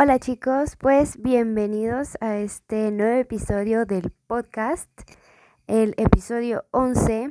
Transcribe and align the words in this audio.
Hola 0.00 0.20
chicos, 0.20 0.76
pues 0.76 1.20
bienvenidos 1.20 2.18
a 2.20 2.36
este 2.38 2.92
nuevo 2.92 3.18
episodio 3.18 3.84
del 3.84 4.12
podcast, 4.28 4.88
el 5.66 5.94
episodio 5.96 6.66
11. 6.70 7.30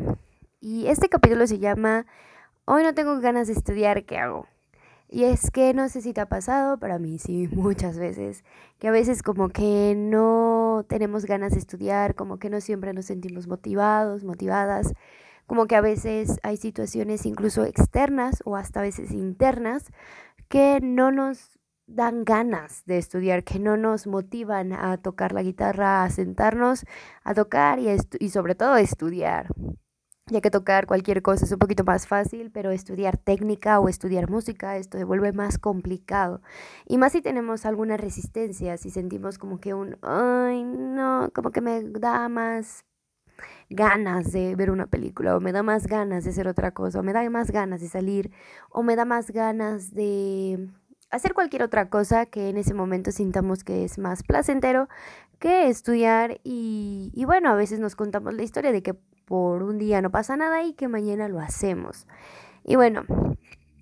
Y 0.59 0.87
este 0.87 1.07
capítulo 1.07 1.47
se 1.47 1.59
llama 1.59 2.05
Hoy 2.65 2.83
no 2.83 2.93
tengo 2.93 3.21
ganas 3.21 3.47
de 3.47 3.53
estudiar, 3.53 4.03
¿qué 4.03 4.17
hago? 4.17 4.47
Y 5.07 5.23
es 5.23 5.49
que 5.49 5.73
no 5.73 5.87
sé 5.87 6.01
si 6.01 6.11
te 6.11 6.19
ha 6.19 6.25
pasado, 6.25 6.77
pero 6.77 6.95
a 6.95 6.99
mí 6.99 7.19
sí, 7.19 7.47
muchas 7.53 7.97
veces, 7.97 8.43
que 8.79 8.89
a 8.89 8.91
veces 8.91 9.23
como 9.23 9.47
que 9.47 9.93
no 9.95 10.85
tenemos 10.89 11.23
ganas 11.23 11.53
de 11.53 11.59
estudiar, 11.59 12.15
como 12.15 12.37
que 12.37 12.49
no 12.49 12.59
siempre 12.59 12.91
nos 12.91 13.05
sentimos 13.05 13.47
motivados, 13.47 14.25
motivadas, 14.25 14.93
como 15.45 15.67
que 15.67 15.77
a 15.77 15.81
veces 15.81 16.37
hay 16.43 16.57
situaciones 16.57 17.25
incluso 17.25 17.63
externas 17.63 18.41
o 18.43 18.57
hasta 18.57 18.81
a 18.81 18.83
veces 18.83 19.11
internas 19.11 19.85
que 20.49 20.79
no 20.81 21.13
nos 21.13 21.56
dan 21.87 22.25
ganas 22.25 22.83
de 22.85 22.97
estudiar, 22.97 23.43
que 23.43 23.59
no 23.59 23.77
nos 23.77 24.07
motivan 24.07 24.73
a 24.73 24.97
tocar 24.97 25.31
la 25.31 25.41
guitarra, 25.41 26.03
a 26.03 26.09
sentarnos 26.09 26.85
a 27.23 27.33
tocar 27.33 27.79
y, 27.79 28.29
sobre 28.29 28.55
todo 28.55 28.73
a 28.73 28.81
estudiar. 28.81 29.47
Ya 30.29 30.41
que 30.41 30.51
tocar 30.51 30.87
cualquier 30.87 31.21
cosa 31.21 31.45
es 31.45 31.51
un 31.53 31.59
poquito 31.59 31.85
más 31.85 32.05
fácil, 32.05 32.51
pero 32.51 32.71
estudiar 32.71 33.17
técnica 33.17 33.79
o 33.79 33.87
estudiar 33.87 34.29
música, 34.29 34.75
esto 34.75 34.97
se 34.97 35.05
vuelve 35.05 35.31
más 35.31 35.57
complicado. 35.57 36.41
Y 36.85 36.97
más 36.97 37.13
si 37.13 37.21
tenemos 37.21 37.65
alguna 37.65 37.95
resistencia, 37.95 38.75
si 38.75 38.89
sentimos 38.89 39.37
como 39.37 39.61
que 39.61 39.73
un, 39.73 39.97
ay, 40.01 40.65
no, 40.65 41.31
como 41.33 41.51
que 41.51 41.61
me 41.61 41.81
da 41.81 42.27
más 42.27 42.83
ganas 43.69 44.33
de 44.33 44.55
ver 44.57 44.71
una 44.71 44.87
película, 44.87 45.37
o 45.37 45.39
me 45.39 45.53
da 45.53 45.63
más 45.63 45.87
ganas 45.87 46.25
de 46.25 46.31
hacer 46.31 46.47
otra 46.49 46.71
cosa, 46.71 46.99
o 46.99 47.03
me 47.03 47.13
da 47.13 47.29
más 47.29 47.51
ganas 47.51 47.79
de 47.79 47.87
salir, 47.87 48.31
o 48.69 48.83
me 48.83 48.97
da 48.97 49.05
más 49.05 49.31
ganas 49.31 49.93
de 49.93 50.69
hacer 51.09 51.33
cualquier 51.33 51.63
otra 51.63 51.89
cosa 51.89 52.25
que 52.25 52.49
en 52.49 52.57
ese 52.57 52.73
momento 52.73 53.11
sintamos 53.11 53.63
que 53.63 53.83
es 53.83 53.97
más 53.97 54.23
placentero 54.23 54.89
que 55.39 55.67
estudiar 55.67 56.39
y, 56.43 57.11
y, 57.13 57.25
bueno, 57.25 57.49
a 57.49 57.55
veces 57.55 57.79
nos 57.79 57.95
contamos 57.95 58.33
la 58.33 58.43
historia 58.43 58.71
de 58.71 58.81
que 58.81 58.95
por 59.25 59.63
un 59.63 59.77
día 59.77 60.01
no 60.01 60.09
pasa 60.09 60.37
nada 60.37 60.63
y 60.63 60.73
que 60.73 60.87
mañana 60.87 61.27
lo 61.27 61.39
hacemos. 61.39 62.07
Y 62.63 62.75
bueno, 62.75 63.03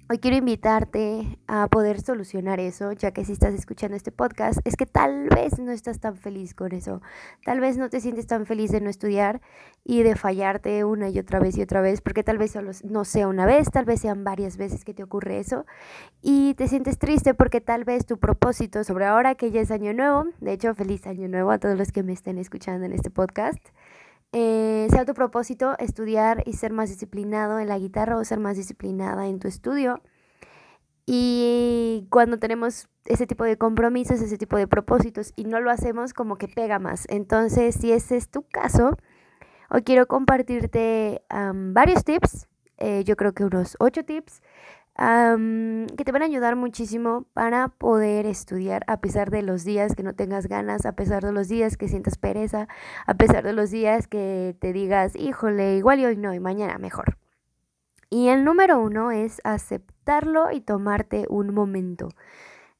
Hoy 0.07 0.19
quiero 0.19 0.37
invitarte 0.37 1.39
a 1.47 1.67
poder 1.67 1.99
solucionar 1.99 2.59
eso, 2.59 2.91
ya 2.91 3.09
que 3.09 3.25
si 3.25 3.31
estás 3.31 3.55
escuchando 3.55 3.97
este 3.97 4.11
podcast, 4.11 4.59
es 4.63 4.75
que 4.75 4.85
tal 4.85 5.29
vez 5.29 5.57
no 5.57 5.71
estás 5.71 5.99
tan 5.99 6.15
feliz 6.15 6.53
con 6.53 6.73
eso. 6.73 7.01
Tal 7.43 7.59
vez 7.59 7.79
no 7.79 7.89
te 7.89 7.99
sientes 7.99 8.27
tan 8.27 8.45
feliz 8.45 8.69
de 8.69 8.81
no 8.81 8.91
estudiar 8.91 9.41
y 9.83 10.03
de 10.03 10.15
fallarte 10.15 10.83
una 10.83 11.09
y 11.09 11.17
otra 11.17 11.39
vez 11.39 11.57
y 11.57 11.63
otra 11.63 11.81
vez, 11.81 12.01
porque 12.01 12.21
tal 12.21 12.37
vez 12.37 12.51
solo 12.51 12.69
no 12.83 13.03
sea 13.03 13.27
una 13.27 13.47
vez, 13.47 13.71
tal 13.71 13.85
vez 13.85 14.01
sean 14.01 14.23
varias 14.23 14.57
veces 14.57 14.85
que 14.85 14.93
te 14.93 15.01
ocurre 15.01 15.39
eso. 15.39 15.65
Y 16.21 16.53
te 16.53 16.67
sientes 16.67 16.99
triste 16.99 17.33
porque 17.33 17.59
tal 17.59 17.83
vez 17.83 18.05
tu 18.05 18.19
propósito 18.19 18.83
sobre 18.83 19.05
ahora 19.05 19.33
que 19.33 19.49
ya 19.49 19.61
es 19.61 19.71
año 19.71 19.91
nuevo, 19.91 20.25
de 20.39 20.53
hecho, 20.53 20.75
feliz 20.75 21.07
año 21.07 21.27
nuevo 21.27 21.49
a 21.49 21.57
todos 21.57 21.79
los 21.79 21.91
que 21.91 22.03
me 22.03 22.13
estén 22.13 22.37
escuchando 22.37 22.85
en 22.85 22.91
este 22.91 23.09
podcast 23.09 23.65
eh, 24.37 24.87
sea 24.89 25.05
tu 25.05 25.13
propósito 25.13 25.77
estudiar 25.79 26.43
y 26.45 26.53
ser 26.53 26.73
más 26.73 26.89
disciplinado 26.89 27.57
en 27.59 27.69
la 27.69 27.79
guitarra 27.79 28.17
o 28.17 28.25
ser 28.25 28.37
más 28.37 28.57
disciplinada 28.57 29.27
en 29.27 29.39
tu 29.39 29.47
estudio. 29.47 30.01
Y 31.05 32.05
cuando 32.09 32.37
tenemos 32.37 32.89
ese 33.05 33.27
tipo 33.27 33.45
de 33.45 33.57
compromisos, 33.57 34.19
ese 34.19 34.37
tipo 34.37 34.57
de 34.57 34.67
propósitos 34.67 35.31
y 35.37 35.45
no 35.45 35.61
lo 35.61 35.71
hacemos, 35.71 36.13
como 36.13 36.35
que 36.35 36.49
pega 36.49 36.79
más. 36.79 37.05
Entonces, 37.07 37.75
si 37.75 37.93
ese 37.93 38.17
es 38.17 38.29
tu 38.29 38.41
caso, 38.41 38.97
hoy 39.69 39.83
quiero 39.83 40.05
compartirte 40.05 41.23
varios 41.29 42.03
tips, 42.03 42.49
eh, 42.77 43.05
yo 43.05 43.15
creo 43.15 43.33
que 43.33 43.45
unos 43.45 43.77
ocho 43.79 44.03
tips 44.03 44.41
que 44.97 46.03
te 46.05 46.11
van 46.11 46.21
a 46.21 46.25
ayudar 46.25 46.55
muchísimo 46.55 47.25
para 47.33 47.67
poder 47.67 48.25
estudiar 48.25 48.83
a 48.87 49.01
pesar 49.01 49.29
de 49.29 49.41
los 49.41 49.65
días 49.65 49.93
que 49.95 50.03
no 50.03 50.15
tengas 50.15 50.47
ganas, 50.47 50.85
a 50.85 50.93
pesar 50.93 51.23
de 51.23 51.33
los 51.33 51.49
días 51.49 51.75
que 51.75 51.89
sientas 51.89 52.17
pereza, 52.17 52.67
a 53.05 53.13
pesar 53.15 53.43
de 53.43 53.53
los 53.53 53.71
días 53.71 54.07
que 54.07 54.55
te 54.59 54.71
digas, 54.71 55.15
híjole, 55.15 55.75
igual 55.75 55.99
y 55.99 56.05
hoy 56.05 56.15
no, 56.17 56.33
y 56.33 56.39
mañana 56.39 56.77
mejor. 56.77 57.17
Y 58.09 58.29
el 58.29 58.45
número 58.45 58.79
uno 58.79 59.11
es 59.11 59.41
aceptarlo 59.43 60.51
y 60.51 60.61
tomarte 60.61 61.25
un 61.29 61.53
momento. 61.53 62.09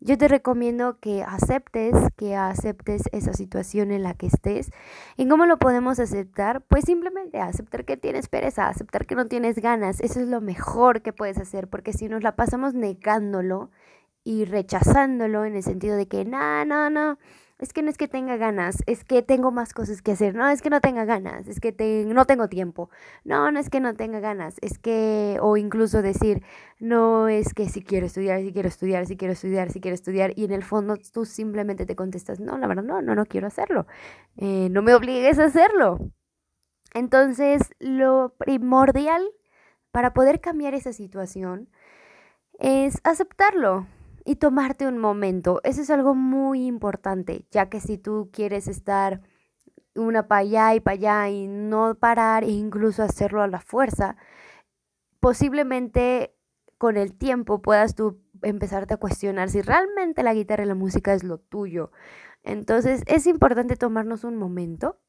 Yo 0.02 0.18
te 0.18 0.28
recomiendo 0.28 1.00
que 1.00 1.24
aceptes, 1.24 1.96
que 2.18 2.36
aceptes 2.36 3.04
esa 3.12 3.34
situación 3.34 3.92
en 3.92 4.04
la 4.04 4.14
que 4.14 4.28
estés. 4.28 4.72
¿Y 5.18 5.28
cómo 5.28 5.46
lo 5.46 5.58
podemos 5.58 6.00
aceptar? 6.00 6.62
Pues 6.62 6.86
simplemente 6.86 7.40
aceptar 7.40 7.86
que 7.86 7.98
tienes 7.98 8.28
pereza, 8.28 8.68
aceptar 8.68 9.06
que 9.08 9.16
no 9.16 9.26
tienes 9.28 9.58
ganas. 9.58 10.02
Eso 10.02 10.20
es 10.20 10.28
lo 10.28 10.42
mejor 10.42 11.02
que 11.02 11.14
puedes 11.14 11.40
hacer, 11.40 11.70
porque 11.70 11.94
si 11.94 12.08
nos 12.10 12.24
la 12.24 12.36
pasamos 12.36 12.74
negándolo 12.74 13.72
y 14.24 14.46
rechazándolo 14.46 15.46
en 15.46 15.56
el 15.56 15.64
sentido 15.64 15.96
de 15.96 16.08
que, 16.08 16.26
no, 16.26 16.66
no, 16.66 16.90
no, 16.90 17.18
es 17.58 17.72
que 17.72 17.82
no 17.82 17.90
es 17.90 17.98
que 17.98 18.08
tenga 18.08 18.36
ganas, 18.36 18.84
es 18.86 19.06
que 19.06 19.22
tengo 19.22 19.50
más 19.52 19.74
cosas 19.74 20.02
que 20.02 20.12
hacer, 20.12 20.36
no, 20.36 20.50
es 20.50 20.62
que 20.62 20.70
no 20.70 20.82
tenga 20.82 21.06
ganas, 21.06 21.48
es 21.48 21.62
que 21.62 21.74
no 22.06 22.26
tengo 22.26 22.50
tiempo, 22.50 22.90
no, 23.24 23.50
no 23.52 23.60
es 23.60 23.70
que 23.70 23.80
no 23.80 23.96
tenga 23.96 24.20
ganas, 24.20 24.58
es 24.62 24.78
que, 24.78 25.38
o 25.42 25.56
incluso 25.56 26.02
decir, 26.02 26.44
no 26.80 27.30
es 27.30 27.54
que 27.54 27.70
si 27.70 27.82
quiero 27.82 28.08
estudiar, 28.08 28.42
si 28.42 28.52
quiero 28.52 28.68
estudiar, 28.68 29.06
si 29.06 29.16
quiero 29.16 29.34
estudiar, 29.34 29.72
si 29.72 29.80
quiero 29.80 29.96
estudiar, 29.96 30.34
y 30.36 30.44
en 30.46 30.52
el 30.52 30.64
fondo 30.64 30.98
tú 31.14 31.26
simplemente 31.26 31.86
te 31.86 31.96
contestas, 31.96 32.40
no, 32.42 32.58
la 32.58 32.68
verdad, 32.68 32.84
no, 32.84 33.02
no, 33.02 33.16
no 33.16 33.26
quiero 33.26 33.48
hacerlo, 33.48 33.88
eh, 34.38 34.68
no 34.70 34.82
me 34.82 34.94
obligues 34.94 35.40
a 35.40 35.46
hacerlo. 35.46 36.00
Entonces, 36.94 37.74
lo 37.80 38.36
primordial 38.38 39.24
para 39.92 40.14
poder 40.14 40.42
cambiar 40.42 40.74
esa 40.74 40.94
situación 40.94 41.70
es 42.60 43.00
aceptarlo, 43.04 43.88
y 44.26 44.38
tomarte 44.38 44.88
un 44.88 44.98
momento. 44.98 45.62
Eso 45.64 45.82
es 45.82 45.90
algo 45.92 46.16
muy 46.16 46.66
importante, 46.66 47.46
ya 47.52 47.70
que 47.70 47.80
si 47.80 47.98
tú 47.98 48.30
quieres 48.34 48.68
estar 48.68 49.22
una 49.96 50.28
para 50.28 50.42
allá 50.42 50.76
y 50.76 50.80
para 50.82 50.96
allá 50.96 51.30
y 51.30 51.48
no 51.48 51.96
parar 51.96 52.44
e 52.44 52.50
incluso 52.50 53.04
hacerlo 53.04 53.44
a 53.44 53.48
la 53.48 53.62
fuerza, 53.62 54.18
posiblemente 55.20 56.36
con 56.78 56.98
el 56.98 57.16
tiempo 57.18 57.62
puedas 57.62 57.96
tú 57.96 58.22
empezarte 58.42 58.96
a 58.96 58.98
cuestionar 58.98 59.50
si 59.50 59.62
realmente 59.62 60.24
la 60.24 60.34
guitarra 60.34 60.64
y 60.64 60.68
la 60.68 60.76
música 60.76 61.14
es 61.14 61.24
lo 61.24 61.38
tuyo. 61.38 61.92
Entonces 62.44 63.04
es 63.08 63.28
importante 63.28 63.76
tomarnos 63.76 64.24
un 64.24 64.36
momento 64.36 65.00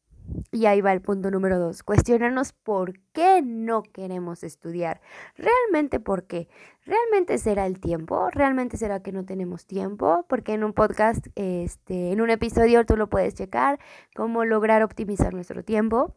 y 0.52 0.66
ahí 0.66 0.80
va 0.80 0.92
el 0.92 1.02
punto 1.02 1.30
número 1.30 1.58
dos, 1.58 1.82
cuestionarnos 1.82 2.52
por 2.52 2.98
qué 3.12 3.42
no 3.42 3.82
queremos 3.82 4.42
estudiar. 4.42 5.00
¿Realmente 5.36 6.00
por 6.00 6.26
qué? 6.26 6.48
¿Realmente 6.84 7.38
será 7.38 7.66
el 7.66 7.80
tiempo? 7.80 8.30
¿Realmente 8.30 8.76
será 8.76 9.02
que 9.02 9.12
no 9.12 9.24
tenemos 9.24 9.66
tiempo? 9.66 10.24
Porque 10.28 10.54
en 10.54 10.64
un 10.64 10.72
podcast, 10.72 11.26
este, 11.34 12.12
en 12.12 12.20
un 12.20 12.30
episodio 12.30 12.86
tú 12.86 12.96
lo 12.96 13.08
puedes 13.08 13.34
checar, 13.34 13.78
cómo 14.14 14.44
lograr 14.44 14.82
optimizar 14.82 15.34
nuestro 15.34 15.64
tiempo. 15.64 16.14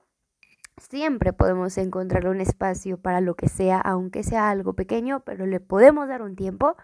Siempre 0.77 1.33
podemos 1.33 1.77
encontrar 1.77 2.27
un 2.27 2.39
espacio 2.39 2.97
para 3.01 3.19
lo 3.19 3.35
que 3.35 3.49
sea, 3.49 3.79
aunque 3.81 4.23
sea 4.23 4.49
algo 4.49 4.73
pequeño, 4.73 5.21
pero 5.25 5.45
le 5.45 5.59
podemos 5.59 6.07
dar 6.07 6.21
un 6.21 6.35
tiempo. 6.35 6.77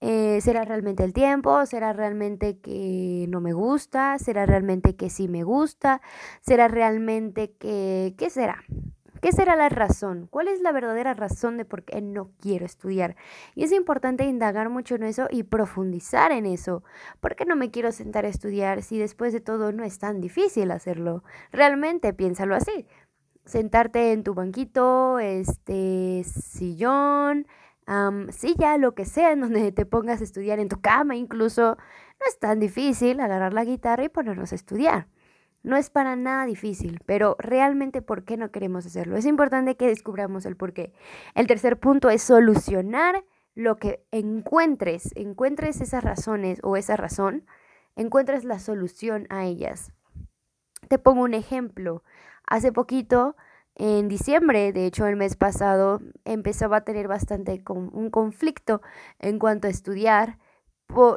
Eh, 0.00 0.40
¿Será 0.40 0.64
realmente 0.64 1.04
el 1.04 1.12
tiempo? 1.12 1.66
¿Será 1.66 1.92
realmente 1.92 2.58
que 2.58 3.26
no 3.28 3.40
me 3.40 3.52
gusta? 3.52 4.18
¿Será 4.18 4.46
realmente 4.46 4.96
que 4.96 5.10
sí 5.10 5.28
me 5.28 5.42
gusta? 5.44 6.00
¿Será 6.40 6.68
realmente 6.68 7.52
que... 7.52 8.14
¿Qué 8.16 8.30
será? 8.30 8.64
¿Qué 9.20 9.32
será 9.32 9.54
la 9.54 9.68
razón? 9.68 10.28
¿Cuál 10.30 10.48
es 10.48 10.62
la 10.62 10.72
verdadera 10.72 11.12
razón 11.12 11.58
de 11.58 11.66
por 11.66 11.84
qué 11.84 12.00
no 12.00 12.30
quiero 12.40 12.64
estudiar? 12.64 13.16
Y 13.54 13.64
es 13.64 13.72
importante 13.72 14.24
indagar 14.24 14.70
mucho 14.70 14.94
en 14.94 15.02
eso 15.02 15.28
y 15.30 15.42
profundizar 15.42 16.32
en 16.32 16.46
eso. 16.46 16.82
¿Por 17.20 17.36
qué 17.36 17.44
no 17.44 17.54
me 17.54 17.70
quiero 17.70 17.92
sentar 17.92 18.24
a 18.24 18.28
estudiar 18.28 18.82
si 18.82 18.98
después 18.98 19.34
de 19.34 19.40
todo 19.40 19.72
no 19.72 19.84
es 19.84 19.98
tan 19.98 20.22
difícil 20.22 20.70
hacerlo? 20.70 21.22
Realmente 21.52 22.14
piénsalo 22.14 22.54
así. 22.54 22.86
Sentarte 23.44 24.12
en 24.12 24.24
tu 24.24 24.32
banquito, 24.32 25.18
este 25.18 26.22
sillón, 26.24 27.46
sí, 28.30 28.54
ya 28.58 28.78
lo 28.78 28.94
que 28.94 29.04
sea, 29.04 29.32
en 29.32 29.40
donde 29.40 29.72
te 29.72 29.86
pongas 29.86 30.20
a 30.20 30.24
estudiar 30.24 30.58
en 30.58 30.68
tu 30.68 30.80
cama 30.80 31.16
incluso, 31.16 31.76
no 32.20 32.26
es 32.28 32.38
tan 32.38 32.60
difícil 32.60 33.20
agarrar 33.20 33.52
la 33.52 33.64
guitarra 33.64 34.04
y 34.04 34.08
ponernos 34.08 34.52
a 34.52 34.54
estudiar. 34.54 35.08
No 35.62 35.76
es 35.76 35.90
para 35.90 36.16
nada 36.16 36.46
difícil, 36.46 37.00
pero 37.04 37.36
realmente 37.38 38.00
¿por 38.00 38.24
qué 38.24 38.36
no 38.36 38.50
queremos 38.50 38.86
hacerlo? 38.86 39.16
Es 39.16 39.26
importante 39.26 39.76
que 39.76 39.86
descubramos 39.86 40.46
el 40.46 40.56
por 40.56 40.72
qué. 40.72 40.92
El 41.34 41.46
tercer 41.46 41.78
punto 41.78 42.08
es 42.08 42.22
solucionar 42.22 43.24
lo 43.54 43.76
que 43.76 44.02
encuentres, 44.10 45.10
encuentres 45.16 45.80
esas 45.80 46.02
razones 46.02 46.60
o 46.62 46.76
esa 46.76 46.96
razón, 46.96 47.44
encuentres 47.96 48.44
la 48.44 48.58
solución 48.58 49.26
a 49.28 49.44
ellas. 49.44 49.92
Te 50.88 50.98
pongo 50.98 51.22
un 51.22 51.34
ejemplo. 51.34 52.02
Hace 52.46 52.72
poquito 52.72 53.36
en 53.74 54.08
diciembre, 54.08 54.72
de 54.72 54.86
hecho 54.86 55.06
el 55.06 55.16
mes 55.16 55.36
pasado, 55.36 56.00
empezaba 56.24 56.78
a 56.78 56.84
tener 56.84 57.08
bastante 57.08 57.62
un 57.68 58.10
conflicto 58.10 58.82
en 59.18 59.38
cuanto 59.38 59.66
a 59.68 59.70
estudiar. 59.70 60.38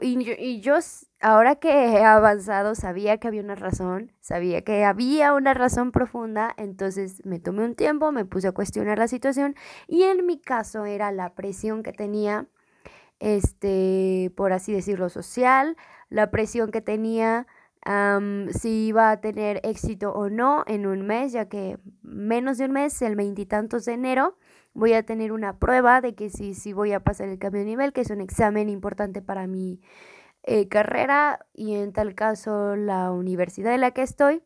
Y 0.02 0.62
yo, 0.62 0.76
ahora 1.20 1.56
que 1.56 1.70
he 1.70 2.04
avanzado, 2.04 2.76
sabía 2.76 3.18
que 3.18 3.28
había 3.28 3.42
una 3.42 3.56
razón, 3.56 4.12
sabía 4.22 4.62
que 4.64 4.86
había 4.86 5.34
una 5.34 5.54
razón 5.54 5.92
profunda, 5.92 6.54
entonces 6.58 7.26
me 7.26 7.40
tomé 7.40 7.66
un 7.66 7.76
tiempo, 7.76 8.12
me 8.12 8.26
puse 8.26 8.50
a 8.50 8.52
cuestionar 8.52 9.00
la 9.00 9.08
situación 9.08 9.56
y 9.88 10.04
en 10.04 10.26
mi 10.26 10.40
caso 10.40 10.86
era 10.86 11.12
la 11.12 11.34
presión 11.34 11.82
que 11.82 11.92
tenía 11.92 12.48
este, 13.20 14.32
por 14.36 14.54
así 14.54 14.74
decirlo, 14.74 15.10
social, 15.10 15.78
la 16.10 16.30
presión 16.30 16.72
que 16.72 16.82
tenía 16.82 17.48
si 17.86 18.88
iba 18.88 19.12
a 19.12 19.20
tener 19.20 19.60
éxito 19.64 20.14
o 20.14 20.30
no 20.30 20.64
en 20.68 20.86
un 20.86 21.02
mes, 21.06 21.34
ya 21.34 21.50
que 21.50 21.78
menos 22.02 22.58
de 22.58 22.66
un 22.66 22.72
mes, 22.72 23.02
el 23.02 23.16
veintitantos 23.16 23.86
de 23.86 23.94
enero, 23.94 24.38
voy 24.74 24.94
a 24.94 25.04
tener 25.04 25.32
una 25.32 25.58
prueba 25.60 26.02
de 26.02 26.16
que 26.16 26.30
sí, 26.30 26.54
sí 26.54 26.74
voy 26.74 26.94
a 26.94 27.02
pasar 27.02 27.30
el 27.30 27.40
cambio 27.40 27.62
de 27.62 27.68
nivel, 27.68 27.94
que 27.94 28.02
es 28.02 28.10
un 28.10 28.22
examen 28.22 28.70
importante 28.70 29.22
para 29.22 29.48
mi 29.48 29.82
eh, 30.44 30.68
carrera 30.68 31.46
y 31.54 31.76
en 31.76 31.94
tal 31.94 32.16
caso 32.16 32.76
la 32.76 33.12
universidad 33.12 33.74
en 33.74 33.82
la 33.82 33.92
que 33.92 34.02
estoy. 34.02 34.44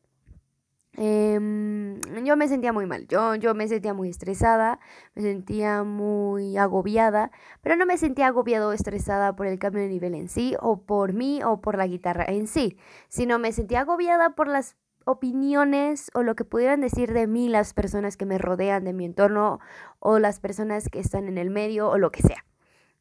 Em, 1.00 2.02
yo 2.26 2.36
me 2.36 2.48
sentía 2.48 2.74
muy 2.74 2.88
mal, 2.88 3.08
yo, 3.08 3.36
yo 3.36 3.54
me 3.54 3.68
sentía 3.68 3.94
muy 3.94 4.10
estresada, 4.10 4.80
me 5.14 5.22
sentía 5.22 5.84
muy 5.84 6.58
agobiada, 6.58 7.32
pero 7.62 7.76
no 7.76 7.86
me 7.86 7.98
sentía 7.98 8.28
agobiado 8.28 8.70
o 8.70 8.72
estresada 8.72 9.36
por 9.36 9.46
el 9.46 9.60
cambio 9.60 9.84
de 9.84 9.90
nivel 9.90 10.16
en 10.16 10.28
sí, 10.28 10.56
o 10.60 10.82
por 10.82 11.14
mí, 11.14 11.42
o 11.44 11.62
por 11.62 11.78
la 11.78 11.86
guitarra 11.86 12.26
en 12.28 12.48
sí, 12.48 12.78
sino 13.10 13.38
me 13.38 13.52
sentía 13.52 13.82
agobiada 13.82 14.32
por 14.32 14.48
las 14.48 14.76
opiniones 15.06 16.10
o 16.16 16.24
lo 16.24 16.36
que 16.36 16.46
pudieran 16.46 16.82
decir 16.82 17.14
de 17.14 17.28
mí 17.28 17.48
las 17.48 17.74
personas 17.76 18.18
que 18.18 18.26
me 18.26 18.40
rodean 18.40 18.84
de 18.84 18.94
mi 18.94 19.06
entorno 19.06 19.60
o 20.00 20.18
las 20.18 20.40
personas 20.40 20.90
que 20.90 21.00
están 21.00 21.28
en 21.28 21.38
el 21.38 21.52
medio 21.52 21.90
o 21.90 21.98
lo 22.00 22.12
que 22.12 22.24
sea. 22.24 22.44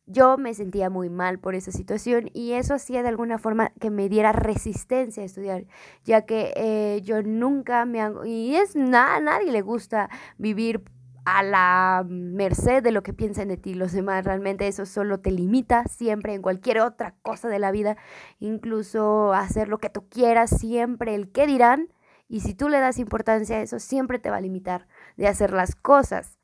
Yo 0.06 0.38
me 0.38 0.54
sentía 0.54 0.88
muy 0.88 1.10
mal 1.10 1.40
por 1.40 1.56
esa 1.56 1.72
situación 1.72 2.30
y 2.32 2.52
eso 2.52 2.74
hacía 2.74 3.02
de 3.02 3.08
alguna 3.08 3.38
forma 3.38 3.72
que 3.80 3.90
me 3.90 4.08
diera 4.08 4.30
resistencia 4.30 5.22
a 5.22 5.26
estudiar, 5.26 5.66
ya 6.04 6.22
que 6.22 6.52
eh, 6.54 7.00
yo 7.02 7.22
nunca 7.24 7.84
me 7.86 8.00
hago, 8.00 8.24
y 8.24 8.54
es 8.54 8.76
nada, 8.76 9.16
a 9.16 9.20
nadie 9.20 9.50
le 9.50 9.62
gusta 9.62 10.08
vivir 10.38 10.84
a 11.24 11.42
la 11.42 12.04
merced 12.08 12.84
de 12.84 12.92
lo 12.92 13.02
que 13.02 13.12
piensen 13.12 13.48
de 13.48 13.56
ti 13.56 13.74
los 13.74 13.92
demás. 13.92 14.24
Realmente 14.24 14.68
eso 14.68 14.86
solo 14.86 15.18
te 15.18 15.32
limita 15.32 15.84
siempre 15.88 16.34
en 16.34 16.40
cualquier 16.40 16.80
otra 16.80 17.16
cosa 17.22 17.48
de 17.48 17.58
la 17.58 17.72
vida, 17.72 17.96
incluso 18.38 19.32
hacer 19.32 19.68
lo 19.68 19.78
que 19.78 19.90
tú 19.90 20.08
quieras, 20.08 20.50
siempre 20.50 21.16
el 21.16 21.32
qué 21.32 21.48
dirán. 21.48 21.88
Y 22.28 22.40
si 22.40 22.54
tú 22.54 22.68
le 22.68 22.78
das 22.78 22.98
importancia 22.98 23.56
a 23.56 23.60
eso, 23.62 23.80
siempre 23.80 24.20
te 24.20 24.30
va 24.30 24.36
a 24.36 24.40
limitar 24.40 24.86
de 25.16 25.26
hacer 25.26 25.52
las 25.52 25.74
cosas. 25.74 26.35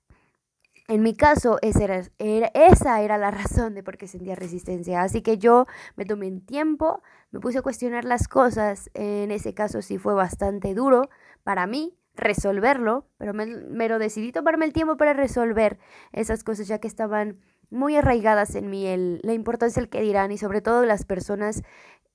En 0.88 1.02
mi 1.02 1.14
caso, 1.14 1.58
esa 1.62 1.84
era, 2.18 2.50
esa 2.54 3.00
era 3.00 3.18
la 3.18 3.30
razón 3.30 3.74
de 3.74 3.82
por 3.82 3.96
qué 3.96 4.08
sentía 4.08 4.34
resistencia. 4.34 5.02
Así 5.02 5.22
que 5.22 5.38
yo 5.38 5.66
me 5.96 6.04
tomé 6.04 6.28
un 6.28 6.44
tiempo, 6.44 7.02
me 7.30 7.40
puse 7.40 7.58
a 7.58 7.62
cuestionar 7.62 8.04
las 8.04 8.28
cosas. 8.28 8.90
En 8.94 9.30
ese 9.30 9.54
caso 9.54 9.82
sí 9.82 9.98
fue 9.98 10.14
bastante 10.14 10.74
duro 10.74 11.08
para 11.44 11.66
mí 11.66 11.96
resolverlo, 12.14 13.06
pero 13.16 13.32
me, 13.32 13.88
lo 13.88 13.98
decidí 13.98 14.32
tomarme 14.32 14.66
el 14.66 14.72
tiempo 14.72 14.96
para 14.96 15.14
resolver 15.14 15.78
esas 16.12 16.44
cosas 16.44 16.68
ya 16.68 16.78
que 16.78 16.88
estaban 16.88 17.38
muy 17.70 17.96
arraigadas 17.96 18.54
en 18.54 18.68
mí, 18.68 18.86
el, 18.86 19.20
la 19.22 19.32
importancia 19.32 19.80
del 19.80 19.88
que 19.88 20.02
dirán 20.02 20.30
y 20.30 20.36
sobre 20.36 20.60
todo 20.60 20.84
las 20.84 21.06
personas 21.06 21.62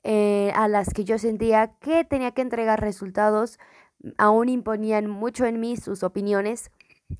eh, 0.04 0.52
a 0.56 0.68
las 0.68 0.94
que 0.94 1.04
yo 1.04 1.18
sentía 1.18 1.74
que 1.80 2.06
tenía 2.06 2.32
que 2.32 2.44
entregar 2.44 2.80
resultados, 2.80 3.58
aún 4.18 4.50
imponían 4.50 5.08
mucho 5.10 5.46
en 5.46 5.60
mí 5.60 5.76
sus 5.78 6.04
opiniones 6.04 6.70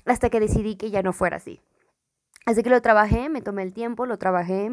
hasta 0.04 0.30
que 0.30 0.40
decidí 0.40 0.76
que 0.76 0.90
ya 0.90 1.02
no 1.02 1.12
fuera 1.12 1.36
así. 1.36 1.60
Así 2.48 2.62
que 2.62 2.70
lo 2.70 2.80
trabajé, 2.80 3.28
me 3.28 3.42
tomé 3.42 3.62
el 3.62 3.74
tiempo, 3.74 4.06
lo 4.06 4.16
trabajé, 4.16 4.70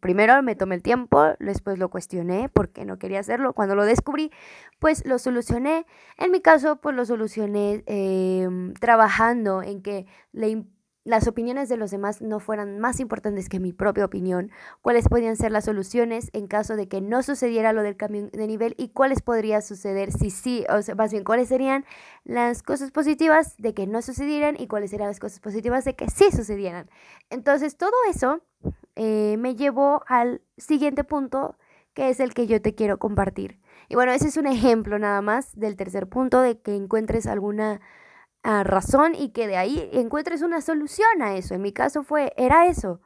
primero 0.00 0.42
me 0.42 0.56
tomé 0.56 0.74
el 0.74 0.82
tiempo, 0.82 1.24
después 1.38 1.78
lo 1.78 1.88
cuestioné 1.88 2.50
porque 2.50 2.84
no 2.84 2.98
quería 2.98 3.20
hacerlo. 3.20 3.54
Cuando 3.54 3.74
lo 3.74 3.86
descubrí, 3.86 4.30
pues 4.78 5.06
lo 5.06 5.18
solucioné. 5.18 5.86
En 6.18 6.30
mi 6.32 6.42
caso, 6.42 6.76
pues 6.82 6.94
lo 6.94 7.06
solucioné 7.06 7.82
em, 7.86 8.74
trabajando 8.74 9.62
en 9.62 9.80
que 9.80 10.04
le 10.32 10.66
las 11.04 11.28
opiniones 11.28 11.68
de 11.68 11.76
los 11.76 11.90
demás 11.90 12.22
no 12.22 12.40
fueran 12.40 12.78
más 12.78 12.98
importantes 12.98 13.48
que 13.48 13.60
mi 13.60 13.72
propia 13.72 14.04
opinión, 14.04 14.50
cuáles 14.82 15.08
podían 15.08 15.36
ser 15.36 15.52
las 15.52 15.66
soluciones 15.66 16.30
en 16.32 16.46
caso 16.46 16.76
de 16.76 16.88
que 16.88 17.00
no 17.00 17.22
sucediera 17.22 17.72
lo 17.72 17.82
del 17.82 17.96
cambio 17.96 18.28
de 18.30 18.46
nivel 18.46 18.74
y 18.78 18.88
cuáles 18.88 19.20
podría 19.22 19.60
suceder 19.60 20.12
si 20.12 20.30
sí, 20.30 20.64
o 20.70 20.80
sea, 20.82 20.94
más 20.94 21.12
bien 21.12 21.24
cuáles 21.24 21.48
serían 21.48 21.84
las 22.24 22.62
cosas 22.62 22.90
positivas 22.90 23.56
de 23.58 23.74
que 23.74 23.86
no 23.86 24.02
sucedieran 24.02 24.56
y 24.58 24.66
cuáles 24.66 24.90
serían 24.90 25.08
las 25.08 25.20
cosas 25.20 25.40
positivas 25.40 25.84
de 25.84 25.94
que 25.94 26.08
sí 26.08 26.30
sucedieran. 26.30 26.88
Entonces 27.30 27.76
todo 27.76 27.92
eso 28.08 28.40
eh, 28.96 29.36
me 29.38 29.56
llevó 29.56 30.02
al 30.08 30.40
siguiente 30.56 31.04
punto 31.04 31.56
que 31.92 32.08
es 32.08 32.18
el 32.18 32.34
que 32.34 32.46
yo 32.46 32.60
te 32.60 32.74
quiero 32.74 32.98
compartir. 32.98 33.60
Y 33.88 33.94
bueno, 33.94 34.12
ese 34.12 34.28
es 34.28 34.36
un 34.36 34.46
ejemplo 34.46 34.98
nada 34.98 35.20
más 35.22 35.58
del 35.58 35.76
tercer 35.76 36.08
punto 36.08 36.40
de 36.40 36.58
que 36.58 36.74
encuentres 36.74 37.26
alguna 37.26 37.80
razón 38.44 39.14
y 39.14 39.30
que 39.30 39.46
de 39.46 39.56
ahí 39.56 39.88
encuentres 39.92 40.42
una 40.42 40.60
solución 40.60 41.22
a 41.22 41.36
eso. 41.36 41.54
En 41.54 41.62
mi 41.62 41.72
caso 41.72 42.02
fue, 42.02 42.32
era 42.36 42.66
eso, 42.66 43.00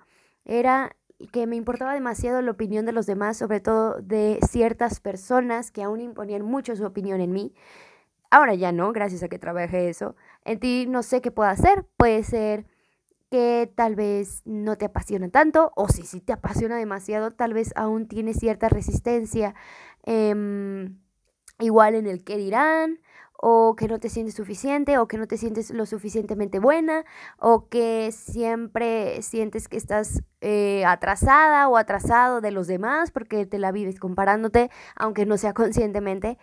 era 0.44 0.96
que 1.32 1.46
me 1.46 1.56
importaba 1.56 1.94
demasiado 1.94 2.42
la 2.42 2.50
opinión 2.50 2.86
de 2.86 2.92
los 2.92 3.06
demás, 3.06 3.36
sobre 3.36 3.60
todo 3.60 4.00
de 4.00 4.38
ciertas 4.48 5.00
personas 5.00 5.70
que 5.70 5.82
aún 5.82 6.00
imponían 6.00 6.42
mucho 6.42 6.76
su 6.76 6.84
opinión 6.84 7.20
en 7.20 7.32
mí. 7.32 7.54
Ahora 8.30 8.54
ya 8.54 8.72
no, 8.72 8.92
gracias 8.92 9.22
a 9.22 9.28
que 9.28 9.38
trabajé 9.38 9.88
eso. 9.88 10.16
En 10.44 10.60
ti 10.60 10.86
no 10.88 11.02
sé 11.02 11.20
qué 11.20 11.30
puedo 11.30 11.48
hacer. 11.48 11.86
Puede 11.96 12.22
ser 12.24 12.66
que 13.30 13.70
tal 13.74 13.94
vez 13.94 14.42
no 14.44 14.76
te 14.76 14.86
apasiona 14.86 15.28
tanto, 15.28 15.72
o 15.76 15.88
si 15.88 16.02
sí 16.02 16.20
te 16.20 16.32
apasiona 16.32 16.76
demasiado, 16.76 17.32
tal 17.32 17.52
vez 17.52 17.72
aún 17.76 18.08
tienes 18.08 18.38
cierta 18.38 18.68
resistencia, 18.68 19.54
em, 20.04 20.98
igual 21.58 21.94
en 21.94 22.06
el 22.06 22.24
que 22.24 22.36
dirán, 22.38 23.00
o 23.40 23.76
que 23.76 23.86
no 23.86 24.00
te 24.00 24.08
sientes 24.08 24.34
suficiente, 24.34 24.98
o 24.98 25.06
que 25.06 25.16
no 25.16 25.28
te 25.28 25.36
sientes 25.36 25.70
lo 25.70 25.86
suficientemente 25.86 26.58
buena, 26.58 27.04
o 27.38 27.68
que 27.68 28.10
siempre 28.12 29.22
sientes 29.22 29.68
que 29.68 29.76
estás 29.76 30.22
eh, 30.40 30.84
atrasada 30.84 31.68
o 31.68 31.76
atrasado 31.76 32.40
de 32.40 32.50
los 32.50 32.66
demás 32.66 33.12
porque 33.12 33.46
te 33.46 33.58
la 33.58 33.70
vives 33.70 34.00
comparándote, 34.00 34.70
aunque 34.96 35.24
no 35.24 35.36
sea 35.38 35.54
conscientemente. 35.54 36.36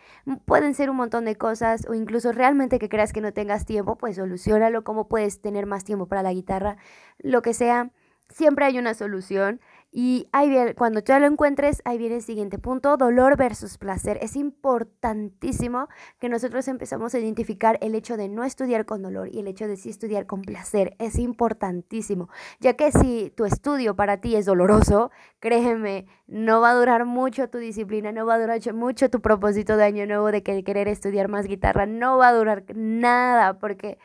Pueden 0.45 0.73
ser 0.73 0.89
un 0.89 0.95
montón 0.95 1.25
de 1.25 1.35
cosas, 1.35 1.85
o 1.89 1.93
incluso 1.93 2.31
realmente 2.31 2.79
que 2.79 2.87
creas 2.87 3.11
que 3.11 3.21
no 3.21 3.33
tengas 3.33 3.65
tiempo, 3.65 3.97
pues 3.97 4.15
solucionalo, 4.15 4.85
cómo 4.85 5.09
puedes 5.09 5.41
tener 5.41 5.65
más 5.65 5.83
tiempo 5.83 6.07
para 6.07 6.23
la 6.23 6.31
guitarra, 6.31 6.77
lo 7.19 7.41
que 7.41 7.53
sea. 7.53 7.91
Siempre 8.29 8.65
hay 8.65 8.79
una 8.79 8.93
solución 8.93 9.59
y 9.97 10.27
ahí 10.33 10.49
viene, 10.49 10.75
cuando 10.75 10.99
ya 10.99 11.19
lo 11.19 11.25
encuentres, 11.25 11.81
ahí 11.85 11.97
viene 11.97 12.15
el 12.15 12.21
siguiente 12.21 12.59
punto, 12.59 12.97
dolor 12.97 13.37
versus 13.37 13.77
placer. 13.77 14.19
Es 14.21 14.35
importantísimo 14.35 15.87
que 16.19 16.27
nosotros 16.27 16.67
empezamos 16.67 17.15
a 17.15 17.19
identificar 17.19 17.77
el 17.79 17.95
hecho 17.95 18.17
de 18.17 18.27
no 18.27 18.43
estudiar 18.43 18.85
con 18.85 19.01
dolor 19.01 19.29
y 19.31 19.39
el 19.39 19.47
hecho 19.47 19.69
de 19.69 19.77
sí 19.77 19.87
estudiar 19.87 20.25
con 20.25 20.41
placer. 20.41 20.97
Es 20.99 21.17
importantísimo, 21.17 22.27
ya 22.59 22.73
que 22.73 22.91
si 22.91 23.31
tu 23.37 23.45
estudio 23.45 23.95
para 23.95 24.17
ti 24.17 24.35
es 24.35 24.45
doloroso, 24.45 25.11
créeme, 25.39 26.07
no 26.27 26.59
va 26.59 26.71
a 26.71 26.75
durar 26.75 27.05
mucho 27.05 27.49
tu 27.49 27.59
disciplina, 27.59 28.11
no 28.11 28.25
va 28.25 28.33
a 28.33 28.39
durar 28.39 28.59
mucho 28.73 29.09
tu 29.09 29.21
propósito 29.21 29.77
de 29.77 29.85
año 29.85 30.05
nuevo 30.05 30.29
de 30.29 30.43
querer 30.43 30.89
estudiar 30.89 31.29
más 31.29 31.47
guitarra, 31.47 31.85
no 31.85 32.17
va 32.17 32.27
a 32.27 32.33
durar 32.33 32.65
nada, 32.75 33.59
porque 33.59 33.97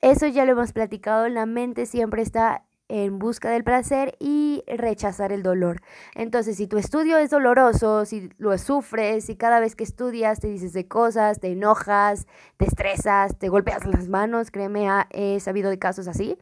eso 0.00 0.26
ya 0.26 0.44
lo 0.44 0.50
hemos 0.50 0.72
platicado, 0.72 1.28
la 1.28 1.46
mente 1.46 1.86
siempre 1.86 2.20
está 2.20 2.64
en 2.88 3.18
busca 3.18 3.50
del 3.50 3.64
placer 3.64 4.14
y 4.18 4.62
rechazar 4.66 5.32
el 5.32 5.42
dolor. 5.42 5.80
Entonces, 6.14 6.56
si 6.56 6.66
tu 6.66 6.78
estudio 6.78 7.18
es 7.18 7.30
doloroso, 7.30 8.04
si 8.04 8.30
lo 8.38 8.56
sufres, 8.58 9.24
si 9.24 9.36
cada 9.36 9.60
vez 9.60 9.74
que 9.74 9.84
estudias 9.84 10.40
te 10.40 10.48
dices 10.48 10.72
de 10.72 10.86
cosas, 10.86 11.40
te 11.40 11.52
enojas, 11.52 12.26
te 12.56 12.66
estresas, 12.66 13.38
te 13.38 13.48
golpeas 13.48 13.86
las 13.86 14.08
manos, 14.08 14.50
créeme, 14.50 14.86
he 15.10 15.40
sabido 15.40 15.70
de 15.70 15.78
casos 15.78 16.08
así. 16.08 16.38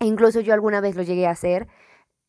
E 0.00 0.06
incluso 0.06 0.40
yo 0.40 0.54
alguna 0.54 0.80
vez 0.80 0.96
lo 0.96 1.02
llegué 1.02 1.26
a 1.26 1.30
hacer. 1.32 1.68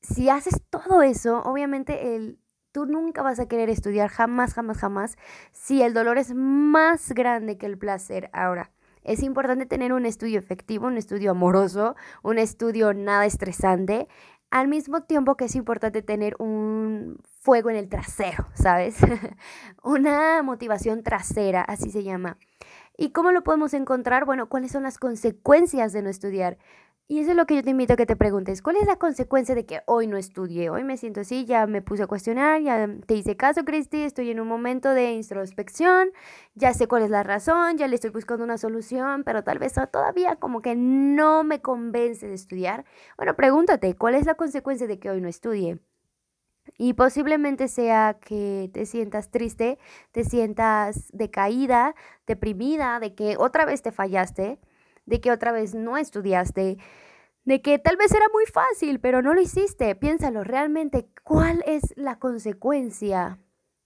Si 0.02 0.30
haces 0.30 0.62
todo 0.70 1.02
eso, 1.02 1.42
obviamente 1.44 2.16
el, 2.16 2.40
tú 2.74 2.86
nunca 2.86 3.22
vas 3.24 3.40
a 3.40 3.48
querer 3.48 3.70
estudiar 3.70 4.10
jamás, 4.10 4.54
jamás, 4.54 4.78
jamás, 4.78 5.16
si 5.54 5.82
el 5.82 5.94
dolor 5.94 6.18
es 6.18 6.34
más 6.36 7.14
grande 7.14 7.58
que 7.58 7.68
el 7.68 7.78
placer. 7.78 8.30
Ahora, 8.34 8.73
es 9.04 9.24
importante 9.24 9.66
tener 9.66 9.94
un 9.94 10.06
estudio 10.06 10.40
efectivo, 10.40 10.88
un 10.88 10.98
estudio 10.98 11.32
amoroso, 11.32 11.96
un 12.22 12.38
estudio 12.38 12.94
nada 12.94 13.26
estresante, 13.26 14.08
al 14.54 14.68
mismo 14.68 15.02
tiempo 15.02 15.36
que 15.36 15.46
es 15.46 15.56
importante 15.56 16.04
tener 16.04 16.36
un 16.38 17.18
fuego 17.40 17.72
en 17.72 17.76
el 17.76 17.90
trasero, 17.90 18.48
¿sabes? 18.54 18.98
Una 19.84 20.44
motivación 20.44 21.02
trasera, 21.02 21.62
así 21.62 21.90
se 21.90 22.04
llama. 22.04 22.38
¿Y 22.96 23.12
cómo 23.12 23.32
lo 23.32 23.42
podemos 23.44 23.74
encontrar? 23.74 24.26
Bueno, 24.26 24.50
¿cuáles 24.50 24.72
son 24.72 24.84
las 24.84 25.00
consecuencias 25.00 25.92
de 25.92 26.04
no 26.04 26.10
estudiar? 26.10 26.60
Y 27.14 27.20
eso 27.20 27.30
es 27.30 27.38
lo 27.38 27.46
que 27.46 27.54
yo 27.54 27.62
te 27.62 27.70
invito 27.70 27.94
a 27.94 27.96
que 27.96 28.08
te 28.08 28.16
preguntes. 28.16 28.64
¿Cuál 28.64 28.78
es 28.78 28.88
la 28.88 28.96
consecuencia 28.96 29.54
de 29.54 29.68
que 29.68 29.84
hoy 29.86 30.08
no 30.08 30.18
estudié? 30.18 30.72
Hoy 30.72 30.84
me 30.84 30.98
siento 30.98 31.22
así, 31.22 31.46
ya 31.46 31.68
me 31.68 31.84
puse 31.84 32.02
a 32.02 32.08
cuestionar, 32.08 32.60
ya 32.64 32.90
te 33.06 33.14
hice 33.14 33.38
caso, 33.38 33.64
Cristi, 33.66 34.02
estoy 34.02 34.32
en 34.32 34.40
un 34.40 34.48
momento 34.48 34.90
de 34.90 35.12
introspección, 35.12 36.10
ya 36.56 36.74
sé 36.74 36.88
cuál 36.88 37.04
es 37.04 37.12
la 37.12 37.22
razón, 37.22 37.78
ya 37.78 37.88
le 37.88 37.94
estoy 37.94 38.10
buscando 38.10 38.44
una 38.44 38.58
solución, 38.58 39.24
pero 39.24 39.44
tal 39.44 39.60
vez 39.60 39.74
todavía 39.92 40.38
como 40.38 40.64
que 40.64 40.74
no 40.74 41.44
me 41.44 41.62
convence 41.62 42.28
de 42.28 42.34
estudiar. 42.34 42.84
Bueno, 43.16 43.36
pregúntate, 43.36 43.96
¿cuál 43.96 44.16
es 44.16 44.26
la 44.26 44.34
consecuencia 44.34 44.88
de 44.88 44.98
que 44.98 45.12
hoy 45.12 45.22
no 45.22 45.28
estudie? 45.28 45.78
Y 46.80 46.94
posiblemente 46.94 47.68
sea 47.68 48.18
que 48.20 48.72
te 48.74 48.88
sientas 48.88 49.30
triste, 49.30 49.78
te 50.14 50.24
sientas 50.24 51.12
decaída, 51.14 51.94
deprimida, 52.26 53.00
de 53.00 53.14
que 53.14 53.36
otra 53.38 53.66
vez 53.66 53.84
te 53.84 53.92
fallaste 53.92 54.58
de 55.06 55.22
que 55.22 55.32
otra 55.32 55.52
vez 55.52 55.76
no 55.76 55.98
estudiaste, 55.98 56.78
de 57.46 57.62
que 57.62 57.80
tal 57.80 57.98
vez 57.98 58.12
era 58.14 58.26
muy 58.34 58.46
fácil, 58.46 59.00
pero 59.00 59.22
no 59.22 59.34
lo 59.34 59.42
hiciste. 59.42 59.96
Piénsalo 59.96 60.44
realmente, 60.44 61.10
¿cuál 61.24 61.64
es 61.66 61.94
la 61.96 62.20
consecuencia 62.20 63.40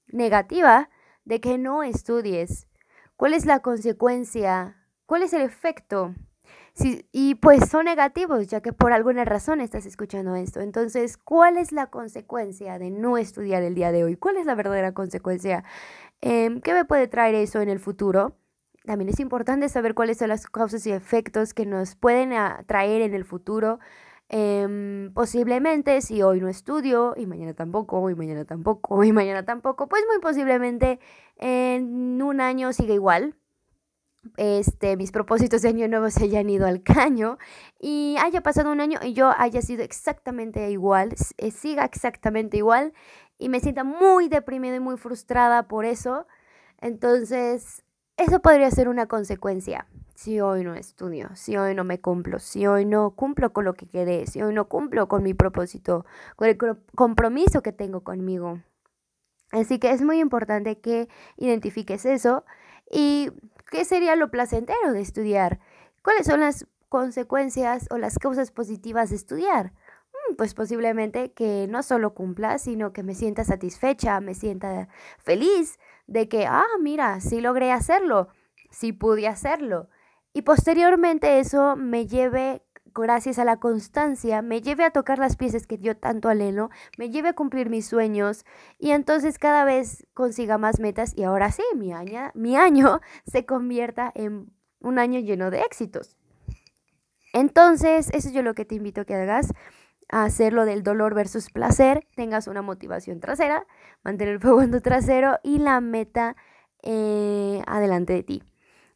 negativa 0.07 0.89
de 1.25 1.41
que 1.41 1.57
no 1.57 1.83
estudies? 1.83 2.67
¿Cuál 3.15 3.33
es 3.33 3.45
la 3.45 3.61
consecuencia? 3.61 4.77
¿Cuál 5.05 5.23
es 5.23 5.33
el 5.33 5.41
efecto? 5.41 6.13
y 7.11 7.35
pues 7.35 7.69
son 7.69 7.85
negativos, 7.85 8.47
ya 8.47 8.61
que 8.61 8.71
por 8.71 8.93
alguna 8.93 9.25
razón 9.25 9.61
estás 9.61 9.85
escuchando 9.85 10.35
esto. 10.35 10.61
Entonces, 10.61 11.17
¿cuál 11.17 11.57
es 11.57 11.71
la 11.71 11.87
consecuencia 11.87 12.77
de 12.77 12.91
no 12.91 13.17
estudiar 13.17 13.63
el 13.63 13.73
día 13.73 13.91
de 13.91 14.03
hoy? 14.03 14.15
¿Cuál 14.15 14.37
es 14.37 14.45
la 14.45 14.55
verdadera 14.55 14.93
consecuencia? 14.93 15.63
Em, 16.21 16.61
¿Qué 16.61 16.73
me 16.73 16.85
puede 16.85 17.07
traer 17.07 17.35
eso 17.35 17.61
en 17.61 17.69
el 17.69 17.79
futuro? 17.79 18.37
También 18.87 19.09
es 19.09 19.19
importante 19.19 19.67
saber 19.67 19.93
cuáles 19.93 20.17
son 20.17 20.29
las 20.29 20.47
causas 20.47 20.87
y 20.87 20.91
efectos 20.93 21.53
que 21.53 21.65
nos 21.65 21.95
pueden 21.95 22.31
traer 22.67 23.01
en 23.01 23.13
el 23.13 23.25
futuro. 23.25 23.79
Em, 24.29 25.13
posiblemente 25.13 26.01
si 26.01 26.21
hoy 26.21 26.39
no 26.39 26.47
estudio 26.47 27.13
y 27.17 27.25
mañana 27.27 27.53
tampoco, 27.53 28.09
y 28.09 28.15
mañana 28.15 28.45
tampoco, 28.45 29.03
y 29.03 29.11
mañana 29.11 29.43
tampoco, 29.43 29.87
pues 29.89 30.03
muy 30.07 30.19
posiblemente 30.19 30.99
en 31.35 32.21
un 32.21 32.39
año 32.39 32.71
siga 32.71 32.93
igual. 32.93 33.35
Este, 34.37 34.95
mis 34.95 35.11
propósitos 35.11 35.61
de 35.63 35.69
año 35.69 35.87
nuevo 35.89 36.09
se 36.09 36.23
hayan 36.23 36.49
ido 36.49 36.65
al 36.65 36.81
caño 36.81 37.37
y 37.79 38.15
haya 38.21 38.41
pasado 38.41 38.71
un 38.71 38.79
año 38.79 38.99
y 39.03 39.13
yo 39.13 39.33
haya 39.37 39.61
sido 39.61 39.83
exactamente 39.83 40.69
igual, 40.71 41.13
eh, 41.37 41.51
siga 41.51 41.83
exactamente 41.85 42.57
igual 42.57 42.93
y 43.37 43.49
me 43.49 43.59
sienta 43.59 43.83
muy 43.83 44.29
deprimida 44.29 44.75
y 44.77 44.79
muy 44.79 44.97
frustrada 44.97 45.67
por 45.67 45.85
eso. 45.85 46.25
Entonces, 46.79 47.83
eso 48.17 48.39
podría 48.41 48.69
ser 48.71 48.89
una 48.89 49.07
consecuencia 49.07 49.87
si 50.17 50.41
hoy 50.41 50.63
no 50.63 50.73
estudio, 50.73 51.29
si 51.35 51.57
hoy 51.57 51.75
no 51.75 51.83
me 51.83 52.01
cumplo, 52.01 52.39
si 52.39 52.65
hoy 52.65 52.85
no 52.85 53.11
cumplo 53.11 53.53
con 53.53 53.65
lo 53.65 53.75
que 53.75 53.87
quedé, 53.87 54.25
si 54.25 54.41
hoy 54.41 54.51
no 54.51 54.67
cumplo 54.67 55.07
con 55.07 55.21
mi 55.21 55.35
propósito, 55.35 56.07
con 56.35 56.47
el 56.47 56.57
compromiso 56.95 57.61
que 57.61 57.71
tengo 57.71 58.01
conmigo. 58.01 58.59
Así 59.51 59.77
que 59.77 59.91
es 59.91 60.01
muy 60.01 60.19
importante 60.19 60.79
que 60.79 61.07
identifiques 61.37 62.05
eso 62.05 62.45
y 62.91 63.29
qué 63.69 63.85
sería 63.85 64.15
lo 64.15 64.31
placentero 64.31 64.91
de 64.91 65.01
estudiar. 65.01 65.59
¿Cuáles 66.03 66.25
son 66.25 66.39
las 66.39 66.65
consecuencias 66.89 67.87
o 67.91 67.99
las 67.99 68.17
causas 68.17 68.49
positivas 68.49 69.11
de 69.11 69.17
estudiar? 69.17 69.71
Pues 70.35 70.53
posiblemente 70.53 71.31
que 71.31 71.67
no 71.69 71.83
solo 71.83 72.13
cumpla, 72.13 72.57
sino 72.57 72.91
que 72.91 73.03
me 73.03 73.15
sienta 73.15 73.43
satisfecha, 73.43 74.19
me 74.19 74.33
sienta 74.33 74.89
feliz, 75.19 75.79
de 76.07 76.27
que, 76.27 76.45
ah, 76.45 76.65
mira, 76.81 77.19
sí 77.19 77.41
logré 77.41 77.71
hacerlo, 77.71 78.29
sí 78.71 78.93
pude 78.93 79.27
hacerlo. 79.27 79.89
Y 80.33 80.43
posteriormente 80.43 81.39
eso 81.39 81.75
me 81.75 82.07
lleve, 82.07 82.63
gracias 82.93 83.39
a 83.39 83.45
la 83.45 83.57
constancia, 83.57 84.41
me 84.41 84.61
lleve 84.61 84.83
a 84.83 84.91
tocar 84.91 85.19
las 85.19 85.35
piezas 85.35 85.67
que 85.67 85.77
yo 85.77 85.97
tanto 85.97 86.29
aleno, 86.29 86.69
me 86.97 87.09
lleve 87.09 87.29
a 87.29 87.33
cumplir 87.33 87.69
mis 87.69 87.87
sueños 87.87 88.45
y 88.79 88.91
entonces 88.91 89.39
cada 89.39 89.65
vez 89.65 90.05
consiga 90.13 90.57
más 90.57 90.79
metas 90.79 91.13
y 91.15 91.23
ahora 91.23 91.51
sí, 91.51 91.63
mi 91.75 91.93
año, 91.93 92.31
mi 92.33 92.55
año 92.55 93.01
se 93.25 93.45
convierta 93.45 94.11
en 94.15 94.51
un 94.79 94.99
año 94.99 95.19
lleno 95.19 95.51
de 95.51 95.61
éxitos. 95.61 96.15
Entonces, 97.33 98.09
eso 98.13 98.29
es 98.29 98.33
yo 98.33 98.41
lo 98.41 98.55
que 98.55 98.65
te 98.65 98.75
invito 98.75 99.01
a 99.01 99.05
que 99.05 99.13
hagas 99.13 99.53
a 100.09 100.23
hacerlo 100.23 100.65
del 100.65 100.83
dolor 100.83 101.13
versus 101.13 101.49
placer, 101.49 102.07
tengas 102.15 102.47
una 102.47 102.61
motivación 102.61 103.19
trasera, 103.19 103.65
mantener 104.03 104.35
el 104.35 104.39
fuego 104.39 104.61
en 104.61 104.71
tu 104.71 104.81
trasero 104.81 105.39
y 105.43 105.59
la 105.59 105.81
meta 105.81 106.35
eh, 106.83 107.61
adelante 107.67 108.13
de 108.13 108.23
ti. 108.23 108.43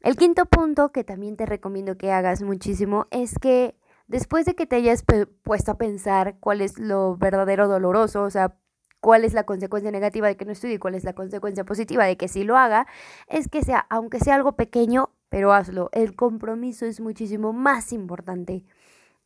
El 0.01 0.15
quinto 0.15 0.46
punto 0.46 0.91
que 0.91 1.03
también 1.03 1.36
te 1.38 1.46
recomiendo 1.46 1.98
que 1.98 2.12
hagas 2.12 2.41
muchísimo 2.41 3.08
es 3.12 3.38
que 3.38 3.75
después 4.08 4.46
de 4.46 4.56
que 4.56 4.65
te 4.65 4.77
hayas 4.77 5.03
puesto 5.44 5.72
a 5.72 5.77
pensar 5.77 6.38
cuál 6.39 6.62
es 6.62 6.80
lo 6.80 7.18
verdadero 7.18 7.68
doloroso, 7.68 8.24
o 8.24 8.30
sea, 8.30 8.56
cuál 9.00 9.25
es 9.25 9.34
la 9.34 9.46
consecuencia 9.46 9.91
negativa 9.91 10.27
de 10.27 10.38
que 10.38 10.46
no 10.46 10.51
estudie 10.51 10.80
cuál 10.80 10.96
es 10.96 11.03
la 11.03 11.13
consecuencia 11.13 11.65
positiva 11.65 12.06
de 12.06 12.18
que 12.18 12.27
sí 12.27 12.44
lo 12.44 12.58
haga, 12.58 12.88
es 13.27 13.48
que 13.48 13.63
sea, 13.63 13.86
aunque 13.89 14.20
sea 14.20 14.36
algo 14.36 14.53
pequeño, 14.53 15.10
pero 15.30 15.53
hazlo. 15.53 15.89
El 15.91 16.15
compromiso 16.15 16.86
es 16.86 17.00
muchísimo 17.00 17.51
más 17.51 17.94
importante. 17.94 18.63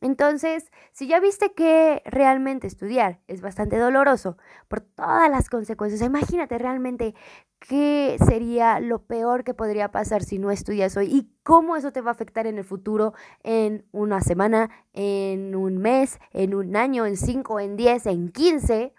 Entonces, 0.00 0.70
si 0.92 1.06
ya 1.06 1.20
viste 1.20 1.54
que 1.54 2.02
realmente 2.04 2.66
estudiar 2.66 3.20
es 3.28 3.40
bastante 3.40 3.78
doloroso 3.78 4.36
por 4.68 4.80
todas 4.80 5.30
las 5.30 5.48
consecuencias, 5.48 6.02
imagínate 6.02 6.58
realmente 6.58 7.14
qué 7.60 8.16
sería 8.26 8.78
lo 8.80 9.02
peor 9.02 9.42
que 9.42 9.54
podría 9.54 9.90
pasar 9.90 10.22
si 10.22 10.38
no 10.38 10.50
estudias 10.50 10.96
hoy 10.98 11.06
y 11.06 11.32
cómo 11.42 11.76
eso 11.76 11.92
te 11.92 12.02
va 12.02 12.10
a 12.10 12.14
afectar 12.14 12.46
en 12.46 12.58
el 12.58 12.64
futuro, 12.64 13.14
en 13.42 13.86
una 13.92 14.20
semana, 14.20 14.70
en 14.92 15.54
un 15.54 15.78
mes, 15.78 16.18
en 16.32 16.54
un 16.54 16.76
año, 16.76 17.06
en 17.06 17.16
cinco, 17.16 17.58
en 17.58 17.76
diez, 17.76 18.04
en 18.04 18.28
quince. 18.28 18.92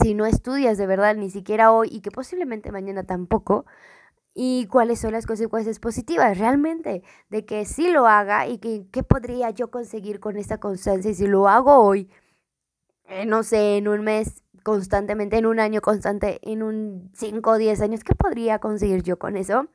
Si 0.00 0.12
no 0.12 0.26
estudias 0.26 0.76
de 0.76 0.86
verdad 0.86 1.16
ni 1.16 1.30
siquiera 1.30 1.72
hoy 1.72 1.88
y 1.90 2.00
que 2.02 2.10
posiblemente 2.10 2.70
mañana 2.72 3.04
tampoco, 3.04 3.64
y 4.40 4.66
cuáles 4.66 5.00
son 5.00 5.10
las 5.10 5.26
consecuencias 5.26 5.80
positivas 5.80 6.38
realmente 6.38 7.02
de 7.28 7.44
que 7.44 7.64
sí 7.64 7.90
lo 7.90 8.06
haga 8.06 8.46
y 8.46 8.58
que 8.58 8.86
qué 8.92 9.02
podría 9.02 9.50
yo 9.50 9.72
conseguir 9.72 10.20
con 10.20 10.36
esta 10.36 10.58
constancia 10.58 11.10
y 11.10 11.14
si 11.14 11.26
lo 11.26 11.48
hago 11.48 11.78
hoy, 11.78 12.08
eh, 13.06 13.26
no 13.26 13.42
sé, 13.42 13.78
en 13.78 13.88
un 13.88 14.02
mes 14.02 14.44
constantemente, 14.62 15.38
en 15.38 15.46
un 15.46 15.58
año 15.58 15.80
constante, 15.80 16.38
en 16.48 16.62
un 16.62 17.10
5 17.14 17.50
o 17.50 17.58
10 17.58 17.80
años, 17.80 18.04
¿qué 18.04 18.14
podría 18.14 18.60
conseguir 18.60 19.02
yo 19.02 19.18
con 19.18 19.36
eso? 19.36 19.66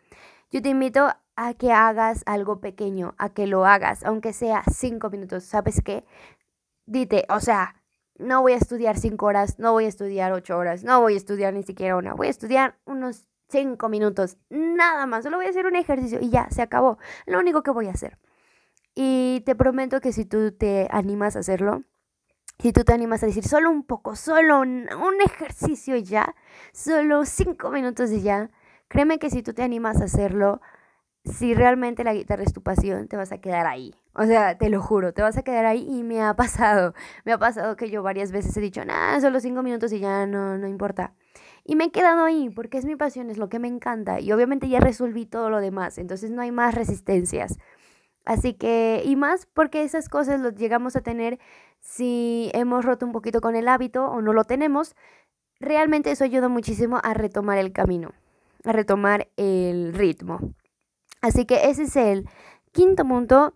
Yo 0.50 0.62
te 0.62 0.70
invito 0.70 1.10
a 1.36 1.54
que 1.56 1.74
hagas 1.74 2.24
algo 2.26 2.62
pequeño, 2.62 3.16
a 3.18 3.34
que 3.34 3.48
lo 3.48 3.66
hagas, 3.66 4.06
aunque 4.06 4.32
sea 4.32 4.64
5 4.72 5.10
minutos, 5.10 5.44
¿sabes 5.44 5.82
qué? 5.84 6.06
Dite, 6.86 7.26
o 7.28 7.42
sea, 7.42 7.76
no 8.18 8.42
voy 8.42 8.54
a 8.54 8.58
estudiar 8.58 8.98
5 8.98 9.26
horas, 9.26 9.60
no 9.60 9.74
voy 9.74 9.86
a 9.86 9.90
estudiar 9.90 10.32
8 10.32 10.58
horas, 10.58 10.86
no 10.86 11.02
voy 11.02 11.16
a 11.16 11.18
estudiar 11.18 11.54
ni 11.54 11.64
siquiera 11.64 11.98
una, 11.98 12.14
voy 12.14 12.28
a 12.28 12.30
estudiar 12.30 12.78
unos 12.86 13.28
cinco 13.54 13.88
minutos, 13.88 14.38
nada 14.50 15.06
más, 15.06 15.24
solo 15.24 15.38
voy 15.38 15.46
a 15.46 15.50
hacer 15.50 15.68
un 15.68 15.76
ejercicio 15.76 16.20
y 16.20 16.30
ya, 16.30 16.50
se 16.50 16.62
acabó. 16.62 16.98
Lo 17.28 17.40
único 17.40 17.62
que 17.64 17.72
voy 17.72 17.88
a 17.88 17.92
hacer. 17.92 18.18
Y 18.96 19.42
te 19.46 19.56
prometo 19.56 20.02
que 20.02 20.12
si 20.12 20.26
tú 20.26 20.52
te 20.52 20.88
animas 20.92 21.36
a 21.36 21.40
hacerlo, 21.40 21.84
si 22.60 22.74
tú 22.74 22.84
te 22.84 22.94
animas 22.94 23.24
a 23.24 23.28
decir 23.28 23.44
solo 23.44 23.70
un 23.70 23.84
poco, 23.84 24.16
solo 24.16 24.60
un, 24.62 24.88
ejercicio 25.24 25.96
y 25.96 26.04
ya, 26.04 26.36
solo 26.74 27.26
cinco 27.26 27.70
minutos 27.70 28.12
y 28.12 28.22
ya, 28.22 28.50
créeme 28.88 29.20
que 29.20 29.30
si 29.30 29.44
tú 29.44 29.54
te 29.54 29.64
animas 29.64 30.02
a 30.02 30.06
hacerlo, 30.06 30.62
si 31.26 31.54
realmente 31.54 32.04
la 32.04 32.14
guitarra 32.14 32.44
es 32.44 32.54
tu 32.54 32.64
pasión, 32.64 33.08
te 33.08 33.18
vas 33.18 33.32
a 33.32 33.38
quedar 33.40 33.68
ahí. 33.68 33.96
O 34.16 34.26
sea, 34.26 34.58
te 34.58 34.70
lo 34.70 34.82
juro, 34.82 35.14
te 35.14 35.22
vas 35.22 35.38
a 35.38 35.44
quedar 35.44 35.66
ahí 35.66 35.88
y 35.90 36.04
me 36.04 36.22
ha 36.22 36.36
pasado. 36.36 36.94
Me 37.26 37.34
ha 37.34 37.38
pasado 37.38 37.76
que 37.76 37.90
yo 37.90 38.04
varias 38.04 38.32
veces 38.32 38.56
he 38.58 38.62
dicho, 38.62 38.84
nada, 38.84 39.22
solo 39.22 39.40
cinco 39.40 39.64
minutos 39.64 39.92
y 39.94 40.00
ya 40.00 40.26
no, 40.26 40.58
no 40.58 40.68
importa. 40.68 41.14
Y 41.66 41.76
me 41.76 41.86
he 41.86 41.92
quedado 41.92 42.26
ahí 42.26 42.50
porque 42.50 42.78
es 42.78 42.86
mi 42.86 42.96
pasión, 42.96 43.30
es 43.30 43.38
lo 43.38 43.50
que 43.50 43.60
me 43.60 43.68
encanta. 43.68 44.20
Y 44.20 44.32
obviamente 44.32 44.68
ya 44.68 44.80
resolví 44.80 45.26
todo 45.26 45.50
lo 45.50 45.60
demás, 45.60 45.98
entonces 45.98 46.32
no 46.32 46.42
hay 46.42 46.52
más 46.52 46.76
resistencias. 46.76 47.58
Así 48.26 48.54
que, 48.54 49.02
y 49.06 49.16
más 49.16 49.46
porque 49.46 49.84
esas 49.84 50.10
cosas 50.10 50.40
las 50.40 50.56
llegamos 50.56 50.96
a 50.96 51.02
tener 51.02 51.40
si 51.80 52.50
hemos 52.54 52.86
roto 52.86 53.06
un 53.06 53.12
poquito 53.12 53.42
con 53.42 53.56
el 53.56 53.68
hábito 53.68 54.06
o 54.06 54.22
no 54.22 54.34
lo 54.34 54.46
tenemos. 54.46 54.96
Realmente 55.60 56.12
eso 56.12 56.24
ayuda 56.24 56.48
muchísimo 56.48 57.00
a 57.04 57.14
retomar 57.14 57.58
el 57.58 57.74
camino, 57.74 58.12
a 58.64 58.72
retomar 58.72 59.30
el 59.38 59.94
ritmo. 59.94 60.40
Así 61.22 61.46
que 61.46 61.70
ese 61.70 61.84
es 61.84 61.96
el 61.96 62.30
quinto 62.72 63.06
punto 63.06 63.54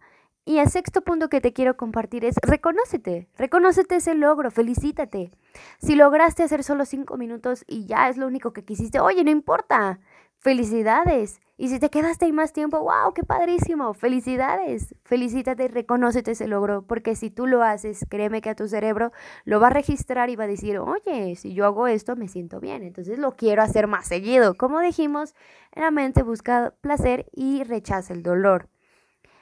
y 0.48 0.60
el 0.60 0.70
sexto 0.70 1.02
punto 1.02 1.28
que 1.28 1.42
te 1.42 1.52
quiero 1.52 1.76
compartir 1.76 2.24
es 2.24 2.36
reconócete, 2.42 3.28
reconócete 3.38 3.98
ese 3.98 4.16
logro, 4.16 4.50
felicítate. 4.50 5.32
Si 5.78 5.96
lograste 5.96 6.42
hacer 6.42 6.64
solo 6.64 6.86
cinco 6.86 7.18
minutos 7.18 7.66
y 7.68 7.86
ya 7.86 8.08
es 8.08 8.16
lo 8.16 8.28
único 8.28 8.54
que 8.54 8.64
quisiste, 8.64 9.02
oye, 9.02 9.26
no 9.26 9.30
importa, 9.30 10.00
felicidades. 10.40 11.42
Y 11.58 11.68
si 11.68 11.80
te 11.80 11.90
quedaste 11.90 12.26
ahí 12.26 12.32
más 12.32 12.54
tiempo, 12.54 12.80
wow, 12.80 13.14
qué 13.14 13.24
padrísimo, 13.24 13.94
felicidades. 13.94 14.96
Felicítate, 15.04 15.68
reconócete 15.68 16.32
ese 16.32 16.48
logro, 16.48 16.84
porque 16.84 17.16
si 17.16 17.30
tú 17.30 17.46
lo 17.46 17.62
haces, 17.62 18.06
créeme 18.10 18.40
que 18.40 18.52
a 18.52 18.56
tu 18.56 18.70
cerebro 18.70 19.12
lo 19.44 19.60
va 19.60 19.68
a 19.68 19.72
registrar 19.72 20.30
y 20.30 20.38
va 20.38 20.46
a 20.46 20.48
decir, 20.48 20.80
oye, 20.80 21.36
si 21.36 21.56
yo 21.56 21.66
hago 21.66 21.88
esto, 21.88 22.16
me 22.16 22.30
siento 22.30 22.62
bien, 22.62 22.84
entonces 22.84 23.20
lo 23.20 23.36
quiero 23.36 23.64
hacer 23.64 23.88
más 23.88 24.08
seguido. 24.08 24.56
Como 24.56 24.80
dijimos, 24.80 25.36
la 25.76 25.92
mente 25.92 26.24
busca 26.24 26.74
placer 26.80 27.26
y 27.34 27.66
rechaza 27.66 28.14
el 28.14 28.24
dolor. 28.24 28.70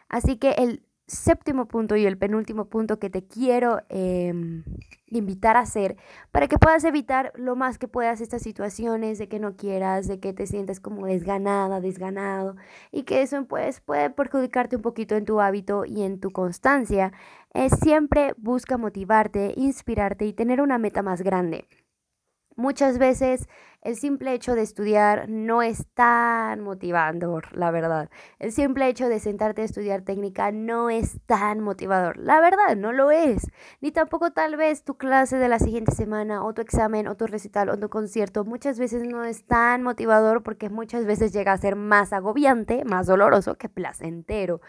Así 0.10 0.38
que 0.38 0.52
el 0.52 0.85
séptimo 1.08 1.68
punto 1.68 1.96
y 1.96 2.06
el 2.06 2.18
penúltimo 2.18 2.66
punto 2.66 3.00
que 3.00 3.10
te 3.10 3.26
quiero 3.28 3.82
em, 3.90 4.64
invitar 5.08 5.56
a 5.56 5.62
hacer 5.62 5.98
para 6.32 6.48
que 6.48 6.58
puedas 6.58 6.84
evitar 6.84 7.32
lo 7.36 7.56
más 7.56 7.78
que 7.78 7.88
puedas 7.88 8.22
estas 8.22 8.42
situaciones 8.42 9.18
de 9.18 9.28
que 9.28 9.40
no 9.40 9.56
quieras, 9.56 10.08
de 10.08 10.20
que 10.20 10.34
te 10.34 10.48
sientas 10.48 10.80
como 10.80 11.06
desganada, 11.06 11.80
desganado 11.80 12.56
y 12.92 13.04
que 13.04 13.22
eso 13.22 13.46
pues, 13.46 13.82
puede 13.82 14.10
perjudicarte 14.10 14.76
un 14.76 14.82
poquito 14.82 15.16
en 15.16 15.26
tu 15.26 15.40
hábito 15.40 15.86
y 15.86 16.04
en 16.04 16.20
tu 16.20 16.32
constancia, 16.32 17.14
es 17.54 17.74
siempre 17.80 18.34
busca 18.38 18.78
motivarte, 18.78 19.54
inspirarte 19.56 20.26
y 20.26 20.34
tener 20.34 20.62
una 20.62 20.78
meta 20.78 21.02
más 21.04 21.22
grande. 21.22 21.68
Muchas 22.58 22.98
veces 23.00 23.50
el 23.82 23.98
simple 23.98 24.34
hecho 24.34 24.56
de 24.56 24.62
estudiar 24.62 25.28
no 25.28 25.62
es 25.62 25.88
tan 25.94 26.62
motivador, 26.62 27.56
la 27.56 27.70
verdad. 27.70 28.10
El 28.40 28.54
simple 28.54 28.88
hecho 28.88 29.10
de 29.10 29.20
sentarte 29.20 29.62
a 29.62 29.66
estudiar 29.66 30.04
técnica 30.04 30.54
no 30.54 30.90
es 30.90 31.20
tan 31.26 31.60
motivador. 31.60 32.18
La 32.18 32.40
verdad, 32.40 32.78
no 32.78 32.94
lo 32.94 33.12
es. 33.12 33.46
Ni 33.82 33.92
tampoco 33.92 34.32
tal 34.32 34.56
vez 34.56 34.86
tu 34.86 34.96
clase 34.96 35.36
de 35.38 35.50
la 35.50 35.60
siguiente 35.60 35.92
semana 35.92 36.46
o 36.46 36.54
tu 36.54 36.62
examen 36.62 37.10
o 37.10 37.16
tu 37.16 37.28
recital 37.28 37.68
o 37.70 37.78
tu 37.78 37.90
concierto 37.90 38.46
muchas 38.46 38.80
veces 38.80 39.04
no 39.04 39.26
es 39.26 39.46
tan 39.46 39.84
motivador 39.84 40.42
porque 40.42 40.70
muchas 40.70 41.06
veces 41.06 41.34
llega 41.34 41.52
a 41.52 41.58
ser 41.58 41.76
más 41.76 42.14
agobiante, 42.14 42.86
más 42.86 43.06
doloroso 43.06 43.56
que 43.58 43.68
placentero. 43.68 44.62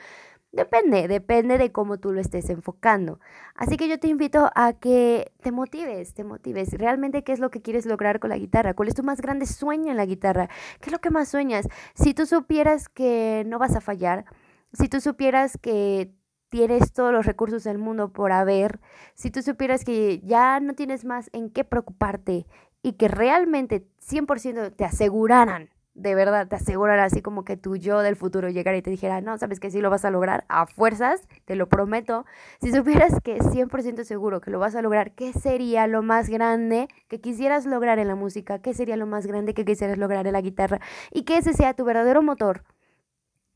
Depende, 0.57 1.07
depende 1.07 1.59
de 1.59 1.71
cómo 1.71 1.99
tú 1.99 2.13
lo 2.13 2.21
estés 2.23 2.49
enfocando. 2.49 3.21
Así 3.55 3.77
que 3.77 3.89
yo 3.89 4.01
te 4.01 4.09
invito 4.09 4.51
a 4.55 4.73
que 4.73 5.31
te 5.43 5.53
motives, 5.53 6.15
te 6.15 6.25
motives. 6.25 6.73
Realmente, 6.73 7.25
¿qué 7.25 7.33
es 7.33 7.41
lo 7.41 7.51
que 7.51 7.61
quieres 7.61 7.85
lograr 7.85 8.21
con 8.21 8.31
la 8.31 8.39
guitarra? 8.39 8.73
¿Cuál 8.73 8.89
es 8.89 8.95
tu 8.95 9.03
más 9.03 9.21
grande 9.21 9.45
sueño 9.45 9.91
en 9.91 9.99
la 9.99 10.07
guitarra? 10.07 10.49
¿Qué 10.81 10.87
es 10.87 10.93
lo 10.93 10.99
que 10.99 11.11
más 11.11 11.29
sueñas? 11.29 11.69
Si 11.95 12.15
tú 12.15 12.25
supieras 12.25 12.89
que 12.89 13.45
no 13.47 13.59
vas 13.59 13.77
a 13.77 13.83
fallar, 13.83 14.25
si 14.73 14.89
tú 14.89 15.03
supieras 15.03 15.59
que 15.59 16.11
tienes 16.49 16.91
todos 16.95 17.13
los 17.13 17.27
recursos 17.27 17.63
del 17.65 17.77
mundo 17.77 18.15
por 18.15 18.33
haber, 18.33 18.81
si 19.13 19.31
tú 19.31 19.43
supieras 19.43 19.85
que 19.85 20.21
ya 20.21 20.59
no 20.61 20.73
tienes 20.73 21.05
más 21.05 21.29
en 21.35 21.51
qué 21.51 21.65
preocuparte 21.65 22.47
y 22.83 22.95
que 22.95 23.09
realmente 23.09 23.87
100% 24.01 24.75
te 24.75 24.85
aseguraran 24.87 25.69
de 25.97 26.15
verdad 26.15 26.47
te 26.47 26.57
asegurar 26.57 26.99
así 26.99 27.23
como 27.23 27.45
que 27.45 27.57
tu 27.57 27.77
yo 27.77 28.01
del 28.01 28.17
futuro 28.17 28.51
llegara 28.51 28.77
y 28.77 28.83
te 28.83 28.91
dijera, 28.91 29.21
no, 29.23 29.37
sabes 29.39 29.61
que 29.61 29.71
sí 29.71 29.81
lo 29.81 29.91
vas 29.91 30.05
a 30.05 30.11
lograr 30.11 30.45
a 30.49 30.67
fuerzas, 30.67 31.27
te 31.47 31.57
lo 31.57 31.69
prometo. 31.69 32.27
Si 32.61 32.71
supieras 32.71 33.15
que 33.25 33.39
100% 33.39 34.05
seguro 34.05 34.41
que 34.41 34.51
lo 34.51 34.59
vas 34.59 34.75
a 34.75 34.83
lograr, 34.83 35.13
¿qué 35.13 35.33
sería 35.33 35.87
lo 35.87 36.03
más 36.03 36.29
grande 36.29 36.89
que 37.09 37.21
quisieras 37.21 37.65
lograr 37.65 37.99
en 37.99 38.09
la 38.09 38.15
música? 38.15 38.61
¿Qué 38.61 38.75
sería 38.75 38.97
lo 38.97 39.07
más 39.07 39.27
grande 39.27 39.55
que 39.55 39.65
quisieras 39.65 39.97
lograr 39.97 40.27
en 40.27 40.35
la 40.35 40.43
guitarra? 40.43 40.81
Y 41.11 41.23
que 41.23 41.39
ese 41.39 41.55
sea 41.55 41.75
tu 41.75 41.85
verdadero 41.85 42.23
motor 42.23 42.63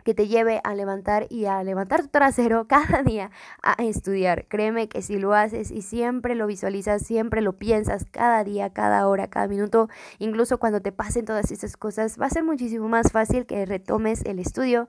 que 0.05 0.15
te 0.15 0.29
lleve 0.29 0.61
a 0.65 0.75
levantar 0.75 1.27
y 1.31 1.47
a 1.47 1.63
levantar 1.63 2.03
tu 2.03 2.09
trasero 2.09 2.67
cada 2.69 3.03
día 3.03 3.31
a 3.63 3.83
estudiar. 3.83 4.47
Créeme 4.49 4.89
que 4.89 5.03
si 5.03 5.19
lo 5.19 5.35
haces 5.35 5.71
y 5.71 5.83
siempre 5.83 6.35
lo 6.35 6.47
visualizas, 6.47 7.03
siempre 7.03 7.41
lo 7.41 7.55
piensas 7.55 8.05
cada 8.11 8.45
día, 8.45 8.71
cada 8.71 9.07
hora, 9.09 9.29
cada 9.29 9.49
minuto, 9.49 9.89
incluso 10.19 10.59
cuando 10.59 10.81
te 10.81 10.93
pasen 10.93 11.25
todas 11.25 11.51
esas 11.51 11.77
cosas, 11.77 12.21
va 12.21 12.27
a 12.27 12.31
ser 12.31 12.45
muchísimo 12.45 12.89
más 12.89 13.13
fácil 13.13 13.47
que 13.47 13.67
retomes 13.67 14.25
el 14.25 14.39
estudio 14.39 14.89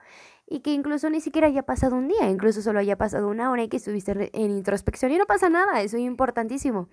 y 0.51 0.59
que 0.59 0.73
incluso 0.73 1.09
ni 1.09 1.21
siquiera 1.21 1.47
haya 1.47 1.63
pasado 1.63 1.95
un 1.95 2.09
día, 2.09 2.29
incluso 2.29 2.61
solo 2.61 2.79
haya 2.79 2.97
pasado 2.97 3.29
una 3.29 3.49
hora 3.51 3.63
y 3.63 3.69
que 3.69 3.77
estuviste 3.77 4.29
en 4.33 4.51
introspección 4.51 5.11
y 5.11 5.17
no 5.17 5.25
pasa 5.25 5.49
nada, 5.49 5.81
eso 5.81 5.95
es 5.95 6.03
importantísimo. 6.03 6.89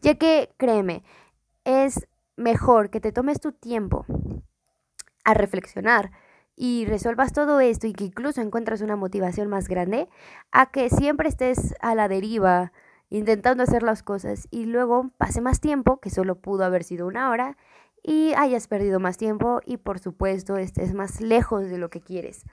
Ya 0.00 0.16
que, 0.16 0.50
créeme, 0.56 1.04
es 1.64 2.08
mejor 2.36 2.90
que 2.90 3.00
te 3.00 3.12
tomes 3.12 3.40
tu 3.40 3.52
tiempo 3.52 4.04
a 5.24 5.34
reflexionar, 5.34 6.10
y 6.58 6.86
resuelvas 6.86 7.32
todo 7.32 7.60
esto 7.60 7.86
y 7.86 7.92
que 7.92 8.04
incluso 8.04 8.40
encuentras 8.40 8.80
una 8.80 8.96
motivación 8.96 9.48
más 9.48 9.68
grande, 9.68 10.08
a 10.50 10.70
que 10.70 10.90
siempre 10.90 11.28
estés 11.28 11.74
a 11.80 11.94
la 11.94 12.08
deriva 12.08 12.72
intentando 13.10 13.62
hacer 13.62 13.82
las 13.82 14.02
cosas 14.02 14.48
y 14.50 14.66
luego 14.66 15.10
pase 15.16 15.40
más 15.40 15.60
tiempo, 15.60 16.00
que 16.00 16.10
solo 16.10 16.40
pudo 16.40 16.64
haber 16.64 16.82
sido 16.82 17.06
una 17.06 17.30
hora, 17.30 17.56
y 18.02 18.32
hayas 18.36 18.66
perdido 18.68 19.00
más 19.00 19.16
tiempo 19.16 19.60
y 19.64 19.76
por 19.76 19.98
supuesto 19.98 20.56
estés 20.56 20.94
más 20.94 21.20
lejos 21.20 21.68
de 21.70 21.78
lo 21.78 21.90
que 21.90 22.00
quieres. 22.00 22.44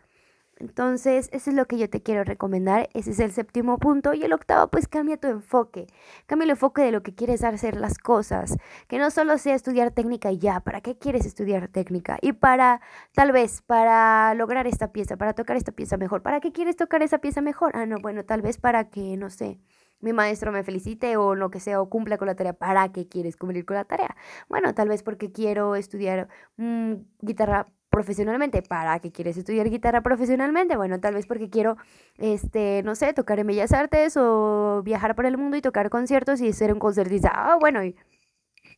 Entonces, 0.58 1.30
eso 1.34 1.50
es 1.50 1.56
lo 1.56 1.66
que 1.66 1.78
yo 1.78 1.90
te 1.90 2.02
quiero 2.02 2.24
recomendar. 2.24 2.90
Ese 2.94 3.12
es 3.12 3.20
el 3.20 3.32
séptimo 3.34 3.78
punto. 3.78 4.14
Y 4.14 4.24
el 4.24 4.32
octavo, 4.32 4.70
pues 4.70 4.88
cambia 4.88 5.18
tu 5.18 5.28
enfoque. 5.28 5.88
Cambia 6.28 6.46
el 6.46 6.52
enfoque 6.52 6.82
de 6.82 6.92
lo 6.92 7.04
que 7.04 7.14
quieres 7.14 7.44
hacer 7.44 7.76
las 7.76 7.98
cosas. 7.98 8.58
Que 8.88 8.98
no 8.98 9.12
solo 9.12 9.38
sea 9.38 9.56
estudiar 9.56 9.92
técnica 9.92 10.32
y 10.32 10.38
ya. 10.38 10.62
¿Para 10.62 10.82
qué 10.82 10.98
quieres 10.98 11.26
estudiar 11.26 11.68
técnica? 11.68 12.18
Y 12.22 12.34
para, 12.34 12.82
tal 13.14 13.34
vez, 13.34 13.62
para 13.64 14.34
lograr 14.36 14.66
esta 14.66 14.94
pieza, 14.94 15.18
para 15.18 15.34
tocar 15.34 15.58
esta 15.58 15.74
pieza 15.74 15.98
mejor. 15.98 16.22
¿Para 16.22 16.40
qué 16.40 16.54
quieres 16.54 16.78
tocar 16.78 17.04
esa 17.04 17.18
pieza 17.18 17.42
mejor? 17.42 17.72
Ah, 17.76 17.86
no, 17.86 17.98
bueno, 18.00 18.24
tal 18.24 18.42
vez 18.42 18.58
para 18.58 18.90
que, 18.90 19.18
no 19.18 19.30
sé, 19.30 19.60
mi 20.00 20.14
maestro 20.14 20.52
me 20.52 20.64
felicite 20.64 21.18
o 21.18 21.36
lo 21.36 21.50
que 21.52 21.60
sea, 21.60 21.82
o 21.82 21.90
cumpla 21.90 22.18
con 22.18 22.28
la 22.28 22.36
tarea. 22.36 22.54
¿Para 22.54 22.92
qué 22.94 23.08
quieres 23.08 23.36
cumplir 23.38 23.66
con 23.66 23.76
la 23.76 23.86
tarea? 23.86 24.16
Bueno, 24.50 24.74
tal 24.74 24.88
vez 24.88 25.04
porque 25.04 25.32
quiero 25.32 25.76
estudiar 25.76 26.30
mm, 26.58 26.94
guitarra 27.22 27.68
profesionalmente. 27.96 28.62
¿Para 28.62 29.00
qué 29.00 29.10
quieres 29.10 29.38
estudiar 29.38 29.70
guitarra 29.70 30.02
profesionalmente? 30.02 30.76
Bueno, 30.76 31.00
tal 31.00 31.14
vez 31.14 31.26
porque 31.26 31.50
quiero, 31.50 31.78
este, 32.18 32.82
no 32.84 32.94
sé, 32.94 33.14
tocar 33.14 33.40
en 33.40 33.48
Bellas 33.48 33.72
Artes 33.72 34.18
o 34.18 34.82
viajar 34.84 35.16
por 35.16 35.26
el 35.26 35.38
mundo 35.38 35.56
y 35.56 35.62
tocar 35.62 35.90
conciertos 35.90 36.42
y 36.42 36.52
ser 36.52 36.74
un 36.74 36.80
concertista. 36.80 37.32
Ah, 37.34 37.58
bueno, 37.58 37.80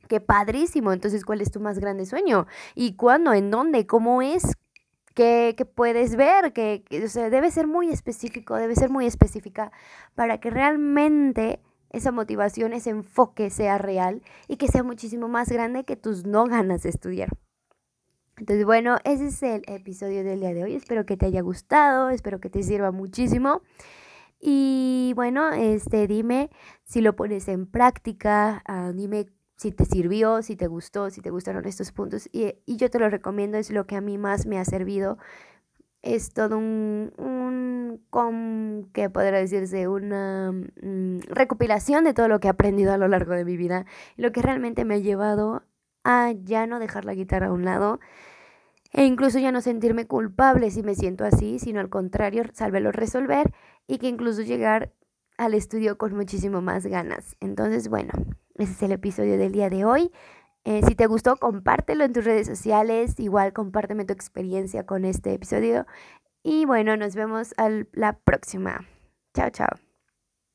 qué 0.07 0.21
padrísimo. 0.21 0.93
Entonces, 0.93 1.25
¿cuál 1.25 1.41
es 1.41 1.49
tu 1.49 1.59
más 1.59 1.79
grande 1.79 2.05
sueño? 2.05 2.45
¿Y 2.75 2.95
cuándo? 2.95 3.33
¿En 3.33 3.49
dónde? 3.49 3.87
¿Cómo 3.87 4.21
es? 4.21 4.55
¿Qué, 5.15 5.55
puedes 5.73 6.15
ver? 6.15 6.53
Que, 6.53 6.83
o 7.03 7.07
sea, 7.07 7.31
debe 7.31 7.49
ser 7.49 7.65
muy 7.65 7.89
específico, 7.89 8.55
debe 8.55 8.75
ser 8.75 8.91
muy 8.91 9.07
específica 9.07 9.71
para 10.13 10.39
que 10.39 10.51
realmente 10.51 11.59
esa 11.89 12.11
motivación, 12.11 12.71
ese 12.71 12.91
enfoque 12.91 13.49
sea 13.49 13.79
real 13.79 14.21
y 14.47 14.57
que 14.57 14.67
sea 14.67 14.83
muchísimo 14.83 15.27
más 15.27 15.49
grande 15.49 15.85
que 15.85 15.95
tus 15.95 16.27
no 16.27 16.45
ganas 16.45 16.83
de 16.83 16.89
estudiar. 16.89 17.29
Entonces, 18.37 18.65
bueno, 18.65 18.97
ese 19.03 19.27
es 19.27 19.41
el 19.43 19.63
episodio 19.67 20.23
del 20.23 20.39
día 20.39 20.53
de 20.53 20.63
hoy. 20.63 20.75
Espero 20.75 21.05
que 21.05 21.17
te 21.17 21.25
haya 21.25 21.41
gustado, 21.41 22.09
espero 22.09 22.39
que 22.39 22.49
te 22.49 22.61
sirva 22.61 22.91
muchísimo. 22.91 23.61
Y 24.39 25.13
bueno, 25.15 25.51
este, 25.53 26.07
dime 26.07 26.51
si 26.83 27.01
lo 27.01 27.15
pones 27.15 27.47
en 27.47 27.65
práctica, 27.65 28.61
ah, 28.67 28.91
dime 28.93 29.27
si 29.55 29.71
te 29.71 29.85
sirvió, 29.85 30.43
si 30.43 30.55
te 30.55 30.67
gustó, 30.67 31.09
si 31.09 31.21
te 31.21 31.31
gustaron 31.31 31.65
estos 31.65 31.91
puntos. 31.91 32.29
Y, 32.31 32.53
yo 32.67 32.89
te 32.91 32.99
lo 32.99 33.09
recomiendo, 33.09 33.57
es 33.57 33.71
lo 33.71 33.87
que 33.87 33.95
a 33.95 34.01
mí 34.01 34.17
más 34.19 34.45
me 34.45 34.59
ha 34.59 34.65
servido. 34.65 35.17
Es 36.03 36.31
todo 36.33 36.57
un, 36.59 37.13
un 37.17 38.01
con, 38.11 38.89
¿qué 38.93 39.09
podría 39.09 39.39
decirse? 39.39 39.87
Una 39.87 40.51
mm, 40.51 41.21
recopilación 41.29 42.03
de 42.03 42.13
todo 42.13 42.27
lo 42.27 42.39
que 42.39 42.47
he 42.47 42.51
aprendido 42.51 42.93
a 42.93 42.97
lo 42.97 43.07
largo 43.07 43.33
de 43.33 43.45
mi 43.45 43.57
vida. 43.57 43.85
Lo 44.15 44.31
que 44.31 44.41
realmente 44.43 44.85
me 44.85 44.95
ha 44.95 44.99
llevado 44.99 45.63
a 46.07 46.31
ya 46.31 46.65
no 46.67 46.79
dejar 46.79 47.03
la 47.03 47.13
guitarra 47.13 47.47
a 47.47 47.51
un 47.51 47.65
lado 47.65 47.99
e 48.93 49.03
incluso 49.03 49.39
ya 49.39 49.51
no 49.51 49.59
sentirme 49.61 50.07
culpable 50.07 50.71
si 50.71 50.81
me 50.81 50.95
siento 50.95 51.25
así, 51.25 51.59
sino 51.59 51.81
al 51.81 51.89
contrario, 51.89 52.43
sálvelo 52.53 52.93
resolver 52.93 53.53
y 53.87 53.97
que 53.97 54.07
incluso 54.07 54.41
llegar 54.41 54.93
al 55.37 55.53
estudio 55.53 55.97
con 55.97 56.15
muchísimo 56.15 56.61
más 56.61 56.85
ganas. 56.85 57.35
Entonces, 57.41 57.89
bueno, 57.89 58.13
ese 58.55 58.71
es 58.71 58.81
el 58.81 58.93
episodio 58.93 59.37
del 59.37 59.51
día 59.51 59.69
de 59.69 59.83
hoy. 59.83 60.11
Eh, 60.63 60.81
si 60.87 60.95
te 60.95 61.07
gustó, 61.07 61.35
compártelo 61.35 62.05
en 62.05 62.13
tus 62.13 62.25
redes 62.25 62.47
sociales. 62.47 63.19
Igual 63.19 63.53
compárteme 63.53 64.05
tu 64.05 64.13
experiencia 64.13 64.85
con 64.85 65.05
este 65.05 65.33
episodio. 65.33 65.85
Y 66.41 66.65
bueno, 66.65 66.95
nos 66.97 67.15
vemos 67.15 67.53
a 67.57 67.69
la 67.91 68.13
próxima. 68.13 68.85
Chao, 69.33 69.49
chao. 69.49 69.86